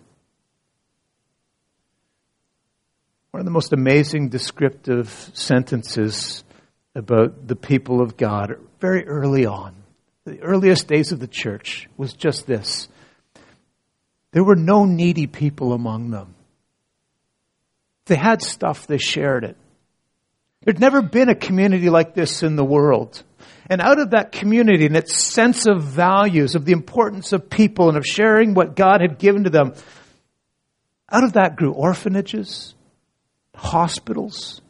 One 3.35 3.41
of 3.41 3.47
the 3.47 3.51
most 3.51 3.73
amazing 3.73 4.29
descriptive 4.29 5.09
sentences 5.35 6.45
about 6.95 7.49
the 7.49 7.57
people 7.57 8.01
of 8.01 8.17
God 8.17 8.55
very 8.79 9.09
early 9.09 9.45
on 9.45 9.75
the 10.25 10.41
earliest 10.41 10.87
days 10.87 11.11
of 11.11 11.19
the 11.19 11.27
church 11.27 11.89
was 11.97 12.13
just 12.13 12.47
this. 12.47 12.89
There 14.31 14.45
were 14.45 14.55
no 14.55 14.85
needy 14.85 15.27
people 15.27 15.73
among 15.73 16.13
them. 16.13 16.37
They 18.07 18.15
had 18.15 18.41
stuff, 18.41 18.87
they 18.87 18.99
shared 18.99 19.43
it. 19.43 19.57
There'd 20.63 20.79
never 20.79 21.03
been 21.03 21.29
a 21.29 21.35
community 21.35 21.91
like 21.91 22.15
this 22.15 22.45
in 22.45 22.55
the 22.55 22.65
world. 22.65 23.21
And 23.69 23.81
out 23.81 23.99
of 23.99 24.11
that 24.11 24.31
community 24.31 24.87
and 24.87 24.97
its 24.97 25.13
sense 25.13 25.67
of 25.67 25.83
values, 25.83 26.55
of 26.55 26.67
the 26.67 26.73
importance 26.73 27.33
of 27.33 27.51
people 27.51 27.89
and 27.89 27.99
of 27.99 28.07
sharing 28.07 28.55
what 28.55 28.77
God 28.77 29.01
had 29.01 29.19
given 29.19 29.43
to 29.43 29.51
them, 29.51 29.75
out 31.11 31.25
of 31.25 31.33
that 31.33 31.57
grew 31.57 31.73
orphanages, 31.73 32.75
hospitals, 33.55 34.61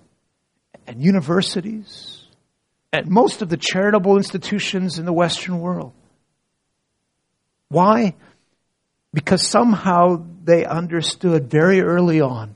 and 0.87 1.03
universities 1.03 2.25
and 2.93 3.09
most 3.09 3.43
of 3.43 3.49
the 3.49 3.57
charitable 3.57 4.17
institutions 4.17 4.99
in 5.01 5.05
the 5.05 5.13
Western 5.13 5.59
world. 5.59 5.93
Why? 7.69 8.15
Because 9.13 9.45
somehow 9.45 10.25
they 10.45 10.65
understood 10.65 11.51
very 11.51 11.81
early 11.81 12.21
on 12.21 12.55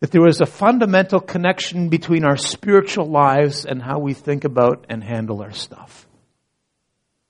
that 0.00 0.10
there 0.10 0.22
was 0.22 0.40
a 0.40 0.46
fundamental 0.46 1.20
connection 1.20 1.88
between 1.88 2.24
our 2.24 2.36
spiritual 2.36 3.06
lives 3.06 3.64
and 3.64 3.80
how 3.80 4.00
we 4.00 4.12
think 4.14 4.44
about 4.44 4.86
and 4.88 5.04
handle 5.04 5.40
our 5.40 5.52
stuff. 5.52 6.06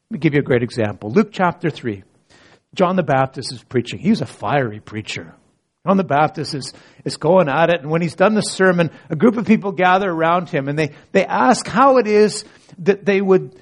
Let 0.08 0.14
me 0.14 0.18
give 0.20 0.32
you 0.32 0.40
a 0.40 0.44
great 0.44 0.62
example. 0.62 1.10
Luke 1.10 1.30
chapter 1.32 1.68
3. 1.68 2.04
John 2.74 2.96
the 2.96 3.02
Baptist 3.02 3.52
is 3.52 3.62
preaching. 3.62 3.98
He's 3.98 4.22
a 4.22 4.26
fiery 4.26 4.80
preacher. 4.80 5.34
John 5.86 5.96
the 5.96 6.04
Baptist 6.04 6.54
is, 6.54 6.74
is 7.06 7.16
going 7.16 7.48
at 7.48 7.70
it, 7.70 7.80
and 7.80 7.90
when 7.90 8.02
he's 8.02 8.14
done 8.14 8.34
the 8.34 8.42
sermon, 8.42 8.90
a 9.08 9.16
group 9.16 9.38
of 9.38 9.46
people 9.46 9.72
gather 9.72 10.10
around 10.10 10.50
him 10.50 10.68
and 10.68 10.78
they, 10.78 10.90
they 11.12 11.24
ask 11.24 11.66
how 11.66 11.96
it 11.96 12.06
is 12.06 12.44
that 12.78 13.04
they 13.04 13.20
would 13.20 13.58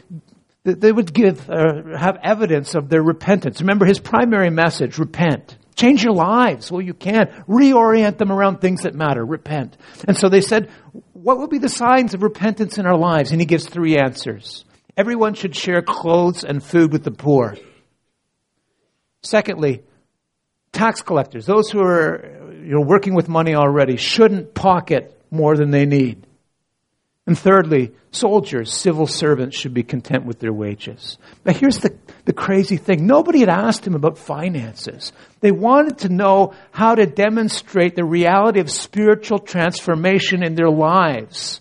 that 0.65 0.81
they 0.81 0.93
would 0.93 1.15
give 1.15 1.49
uh, 1.49 1.97
have 1.97 2.19
evidence 2.23 2.75
of 2.75 2.89
their 2.89 3.03
repentance. 3.03 3.61
Remember 3.61 3.87
his 3.87 4.01
primary 4.01 4.51
message: 4.51 4.99
repent. 4.99 5.57
Change 5.77 6.03
your 6.03 6.13
lives. 6.13 6.73
Well, 6.73 6.83
you 6.83 6.93
can. 6.93 7.29
Reorient 7.49 8.19
them 8.19 8.33
around 8.33 8.61
things 8.61 8.83
that 8.83 8.97
matter. 8.97 9.25
Repent. 9.25 9.77
And 10.09 10.17
so 10.17 10.29
they 10.29 10.41
said, 10.41 10.71
what 11.13 11.39
will 11.39 11.47
be 11.47 11.59
the 11.59 11.69
signs 11.69 12.15
of 12.15 12.23
repentance 12.25 12.79
in 12.79 12.87
our 12.87 12.99
lives? 12.99 13.31
And 13.31 13.41
he 13.41 13.47
gives 13.47 13.69
three 13.69 13.97
answers. 13.97 14.65
Everyone 14.97 15.35
should 15.35 15.55
share 15.55 15.81
clothes 15.81 16.43
and 16.43 16.61
food 16.61 16.93
with 16.93 17.05
the 17.05 17.13
poor. 17.13 17.57
Secondly, 19.23 19.85
tax 20.73 21.03
collectors, 21.03 21.47
those 21.47 21.71
who 21.71 21.81
are 21.81 22.39
you 22.63 22.75
know, 22.75 22.81
working 22.81 23.15
with 23.15 23.29
money 23.29 23.55
already, 23.55 23.97
shouldn't 23.97 24.55
pocket 24.55 25.15
more 25.31 25.57
than 25.57 25.71
they 25.71 25.87
need. 25.87 26.27
And 27.27 27.39
thirdly, 27.39 27.93
soldiers, 28.11 28.73
civil 28.73 29.07
servants 29.07 29.59
should 29.59 29.75
be 29.75 29.83
content 29.83 30.25
with 30.25 30.39
their 30.39 30.53
wages. 30.53 31.19
Now, 31.45 31.53
here's 31.53 31.79
the, 31.79 31.95
the 32.25 32.33
crazy 32.33 32.79
thing. 32.79 33.07
Nobody 33.07 33.41
had 33.41 33.51
asked 33.51 33.87
him 33.87 33.95
about 33.95 34.17
finances. 34.17 35.13
They 35.41 35.51
wanted 35.51 35.99
to 35.99 36.09
know 36.09 36.55
how 36.71 36.95
to 36.95 37.07
demonstrate 37.07 37.97
the 37.97 38.05
reality 38.05 38.61
of 38.61 38.71
spiritual 38.71 39.39
transformation 39.39 40.43
in 40.43 40.55
their 40.55 40.71
lives. 40.71 41.61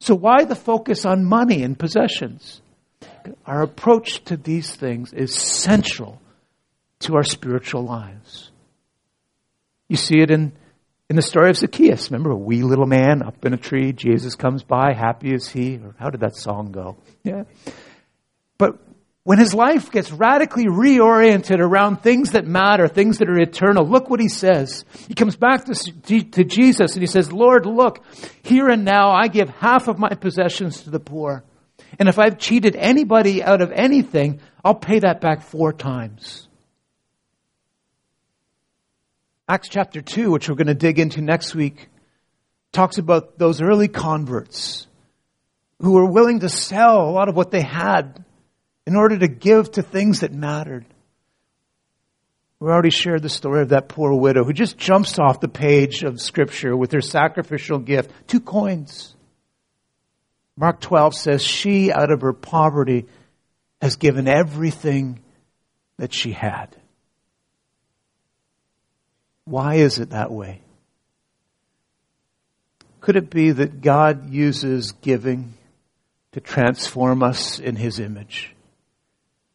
So 0.00 0.14
why 0.14 0.44
the 0.44 0.56
focus 0.56 1.06
on 1.06 1.24
money 1.24 1.62
and 1.62 1.78
possessions? 1.78 2.60
Our 3.46 3.62
approach 3.62 4.24
to 4.24 4.36
these 4.36 4.74
things 4.74 5.12
is 5.12 5.34
central 5.34 6.20
to 7.02 7.16
our 7.16 7.24
spiritual 7.24 7.84
lives. 7.84 8.50
You 9.88 9.96
see 9.96 10.20
it 10.20 10.30
in 10.30 10.52
in 11.12 11.16
the 11.16 11.20
story 11.20 11.50
of 11.50 11.58
Zacchaeus, 11.58 12.10
remember 12.10 12.30
a 12.30 12.36
wee 12.36 12.62
little 12.62 12.86
man 12.86 13.22
up 13.22 13.44
in 13.44 13.52
a 13.52 13.58
tree, 13.58 13.92
Jesus 13.92 14.34
comes 14.34 14.62
by, 14.62 14.94
happy 14.94 15.34
is 15.34 15.46
he, 15.46 15.76
or 15.76 15.94
how 15.98 16.08
did 16.08 16.20
that 16.20 16.36
song 16.36 16.72
go? 16.72 16.96
Yeah. 17.22 17.42
But 18.56 18.78
when 19.22 19.38
his 19.38 19.52
life 19.52 19.90
gets 19.90 20.10
radically 20.10 20.64
reoriented 20.64 21.58
around 21.58 21.98
things 21.98 22.30
that 22.30 22.46
matter, 22.46 22.88
things 22.88 23.18
that 23.18 23.28
are 23.28 23.38
eternal, 23.38 23.86
look 23.86 24.08
what 24.08 24.20
he 24.20 24.28
says. 24.30 24.86
He 25.06 25.12
comes 25.12 25.36
back 25.36 25.66
to, 25.66 25.74
to 26.22 26.44
Jesus 26.44 26.94
and 26.94 27.02
he 27.02 27.06
says, 27.06 27.30
Lord, 27.30 27.66
look, 27.66 28.02
here 28.42 28.70
and 28.70 28.82
now 28.82 29.10
I 29.10 29.28
give 29.28 29.50
half 29.50 29.88
of 29.88 29.98
my 29.98 30.14
possessions 30.14 30.84
to 30.84 30.90
the 30.90 30.98
poor. 30.98 31.44
And 31.98 32.08
if 32.08 32.18
I've 32.18 32.38
cheated 32.38 32.74
anybody 32.74 33.42
out 33.42 33.60
of 33.60 33.70
anything, 33.70 34.40
I'll 34.64 34.74
pay 34.74 35.00
that 35.00 35.20
back 35.20 35.42
four 35.42 35.74
times. 35.74 36.48
Acts 39.52 39.68
chapter 39.68 40.00
2, 40.00 40.30
which 40.30 40.48
we're 40.48 40.54
going 40.54 40.68
to 40.68 40.74
dig 40.74 40.98
into 40.98 41.20
next 41.20 41.54
week, 41.54 41.90
talks 42.72 42.96
about 42.96 43.36
those 43.36 43.60
early 43.60 43.86
converts 43.86 44.86
who 45.78 45.92
were 45.92 46.10
willing 46.10 46.40
to 46.40 46.48
sell 46.48 47.02
a 47.02 47.12
lot 47.12 47.28
of 47.28 47.36
what 47.36 47.50
they 47.50 47.60
had 47.60 48.24
in 48.86 48.96
order 48.96 49.18
to 49.18 49.28
give 49.28 49.70
to 49.72 49.82
things 49.82 50.20
that 50.20 50.32
mattered. 50.32 50.86
We 52.60 52.70
already 52.70 52.88
shared 52.88 53.20
the 53.20 53.28
story 53.28 53.60
of 53.60 53.68
that 53.68 53.90
poor 53.90 54.14
widow 54.14 54.42
who 54.42 54.54
just 54.54 54.78
jumps 54.78 55.18
off 55.18 55.40
the 55.40 55.48
page 55.48 56.02
of 56.02 56.18
Scripture 56.18 56.74
with 56.74 56.92
her 56.92 57.02
sacrificial 57.02 57.78
gift 57.78 58.10
two 58.26 58.40
coins. 58.40 59.14
Mark 60.56 60.80
12 60.80 61.14
says, 61.14 61.42
She, 61.42 61.92
out 61.92 62.10
of 62.10 62.22
her 62.22 62.32
poverty, 62.32 63.04
has 63.82 63.96
given 63.96 64.28
everything 64.28 65.20
that 65.98 66.14
she 66.14 66.32
had. 66.32 66.74
Why 69.44 69.76
is 69.76 69.98
it 69.98 70.10
that 70.10 70.30
way? 70.30 70.62
Could 73.00 73.16
it 73.16 73.30
be 73.30 73.50
that 73.50 73.80
God 73.80 74.30
uses 74.30 74.92
giving 74.92 75.54
to 76.32 76.40
transform 76.40 77.22
us 77.22 77.58
in 77.58 77.76
His 77.76 77.98
image? 77.98 78.54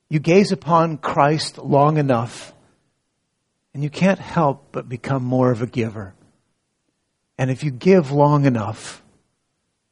You 0.10 0.19
gaze 0.19 0.52
upon 0.52 0.97
Christ 0.97 1.58
long 1.58 1.97
enough, 1.97 2.54
and 3.73 3.84
you 3.84 3.89
can't 3.89 4.19
help 4.19 4.69
but 4.71 4.89
become 4.89 5.23
more 5.23 5.52
of 5.52 5.62
a 5.62 5.67
giver. 5.67 6.13
And 7.38 7.50
if 7.52 7.63
you 7.63 7.71
give 7.71 8.12
long 8.12 8.45
enough, 8.45 9.02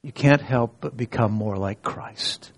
you 0.01 0.11
can't 0.11 0.41
help 0.41 0.77
but 0.81 0.97
become 0.97 1.31
more 1.31 1.57
like 1.57 1.81
Christ. 1.81 2.51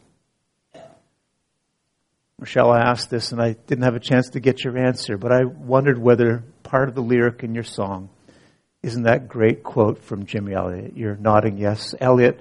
Michelle, 2.40 2.72
I 2.72 2.82
asked 2.82 3.10
this 3.10 3.32
and 3.32 3.42
I 3.42 3.54
didn't 3.54 3.84
have 3.84 3.96
a 3.96 4.00
chance 4.00 4.30
to 4.32 4.40
get 4.40 4.64
your 4.64 4.78
answer, 4.78 5.18
but 5.18 5.32
I 5.32 5.44
wondered 5.44 5.98
whether 5.98 6.44
part 6.68 6.90
of 6.90 6.96
the 6.96 7.02
lyric 7.02 7.44
in 7.44 7.56
your 7.56 7.64
song 7.64 8.10
isn't 8.84 9.04
that 9.04 9.28
great 9.28 9.64
quote 9.64 10.04
from 10.04 10.26
Jimmy 10.26 10.54
Elliot. 10.54 10.94
You're 10.96 11.16
nodding 11.16 11.58
yes. 11.58 11.96
Elliot, 12.00 12.40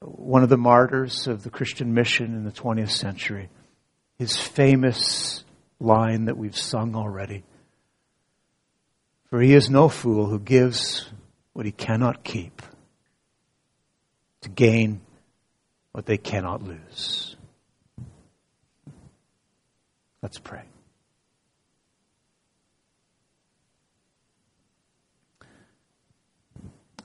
one 0.00 0.44
of 0.44 0.48
the 0.48 0.56
martyrs 0.56 1.26
of 1.26 1.42
the 1.42 1.50
Christian 1.50 1.92
mission 1.92 2.34
in 2.34 2.44
the 2.44 2.52
20th 2.52 2.90
century, 2.90 3.48
his 4.16 4.36
famous 4.36 5.44
line 5.80 6.26
that 6.26 6.36
we've 6.36 6.56
sung 6.56 6.94
already. 6.94 7.42
For 9.30 9.40
he 9.40 9.54
is 9.54 9.68
no 9.68 9.88
fool 9.88 10.26
who 10.26 10.38
gives 10.38 11.10
what 11.52 11.66
he 11.66 11.72
cannot 11.72 12.22
keep 12.22 12.62
to 14.42 14.48
gain 14.48 15.00
what 15.90 16.06
they 16.06 16.16
cannot 16.16 16.62
lose. 16.62 17.36
Let's 20.22 20.38
pray. 20.38 20.62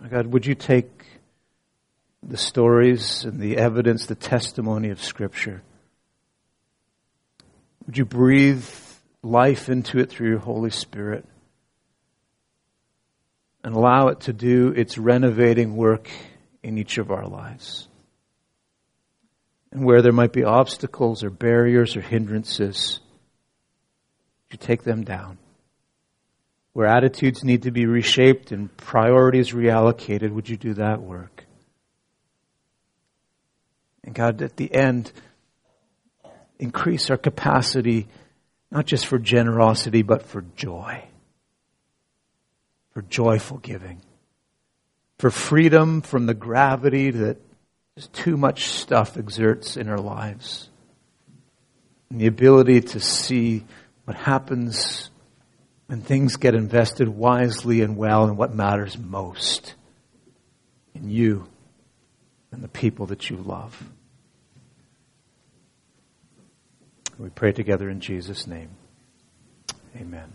Oh, 0.03 0.07
God, 0.07 0.27
would 0.27 0.45
you 0.45 0.55
take 0.55 1.05
the 2.23 2.38
stories 2.38 3.25
and 3.25 3.39
the 3.39 3.57
evidence, 3.57 4.05
the 4.05 4.15
testimony 4.15 4.89
of 4.89 5.03
Scripture? 5.03 5.62
Would 7.85 7.97
you 7.97 8.05
breathe 8.05 8.65
life 9.21 9.69
into 9.69 9.99
it 9.99 10.09
through 10.09 10.29
your 10.29 10.39
Holy 10.39 10.69
Spirit 10.69 11.25
and 13.63 13.75
allow 13.75 14.07
it 14.07 14.21
to 14.21 14.33
do 14.33 14.69
its 14.69 14.97
renovating 14.97 15.75
work 15.75 16.09
in 16.63 16.77
each 16.77 16.97
of 16.97 17.12
our 17.12 17.25
lives? 17.25 17.88
And 19.71 19.85
where 19.85 20.01
there 20.01 20.12
might 20.12 20.33
be 20.33 20.43
obstacles 20.43 21.23
or 21.23 21.29
barriers 21.29 21.95
or 21.95 22.01
hindrances, 22.01 22.99
you 24.51 24.57
take 24.57 24.83
them 24.83 25.03
down? 25.03 25.38
Where 26.79 26.87
attitudes 26.87 27.43
need 27.43 27.63
to 27.63 27.71
be 27.71 27.85
reshaped 27.87 28.53
and 28.53 28.73
priorities 28.77 29.51
reallocated, 29.51 30.31
would 30.31 30.47
you 30.47 30.55
do 30.55 30.75
that 30.75 31.01
work? 31.01 31.43
And 34.05 34.15
God, 34.15 34.41
at 34.41 34.55
the 34.55 34.73
end, 34.73 35.11
increase 36.57 37.09
our 37.09 37.17
capacity 37.17 38.07
not 38.71 38.85
just 38.85 39.07
for 39.07 39.19
generosity, 39.19 40.03
but 40.03 40.23
for 40.23 40.45
joy. 40.55 41.03
For 42.93 43.01
joyful 43.01 43.57
giving. 43.57 44.01
For 45.17 45.31
freedom 45.31 45.99
from 45.99 46.27
the 46.27 46.33
gravity 46.33 47.11
that 47.11 47.41
just 47.97 48.13
too 48.13 48.37
much 48.37 48.69
stuff 48.69 49.17
exerts 49.17 49.75
in 49.75 49.89
our 49.89 49.99
lives. 49.99 50.69
And 52.09 52.21
the 52.21 52.27
ability 52.27 52.79
to 52.79 53.01
see 53.01 53.65
what 54.05 54.15
happens 54.15 55.11
when 55.89 56.02
things 56.02 56.36
get 56.36 56.54
invested 56.54 57.10
wisely 57.10 57.82
and 57.82 57.97
well 57.97 58.25
in 58.25 58.38
what 58.38 58.54
matters 58.54 58.95
most 58.95 59.73
in 60.93 61.10
you 61.10 61.47
and 62.52 62.63
the 62.63 62.67
people 62.67 63.08
that 63.08 63.32
you 63.32 63.38
love. 63.38 63.84
We 67.17 67.30
pray 67.30 67.54
together 67.54 67.89
in 67.89 68.02
Jesus' 68.02 68.45
name. 68.45 68.69
Amen. 69.99 70.32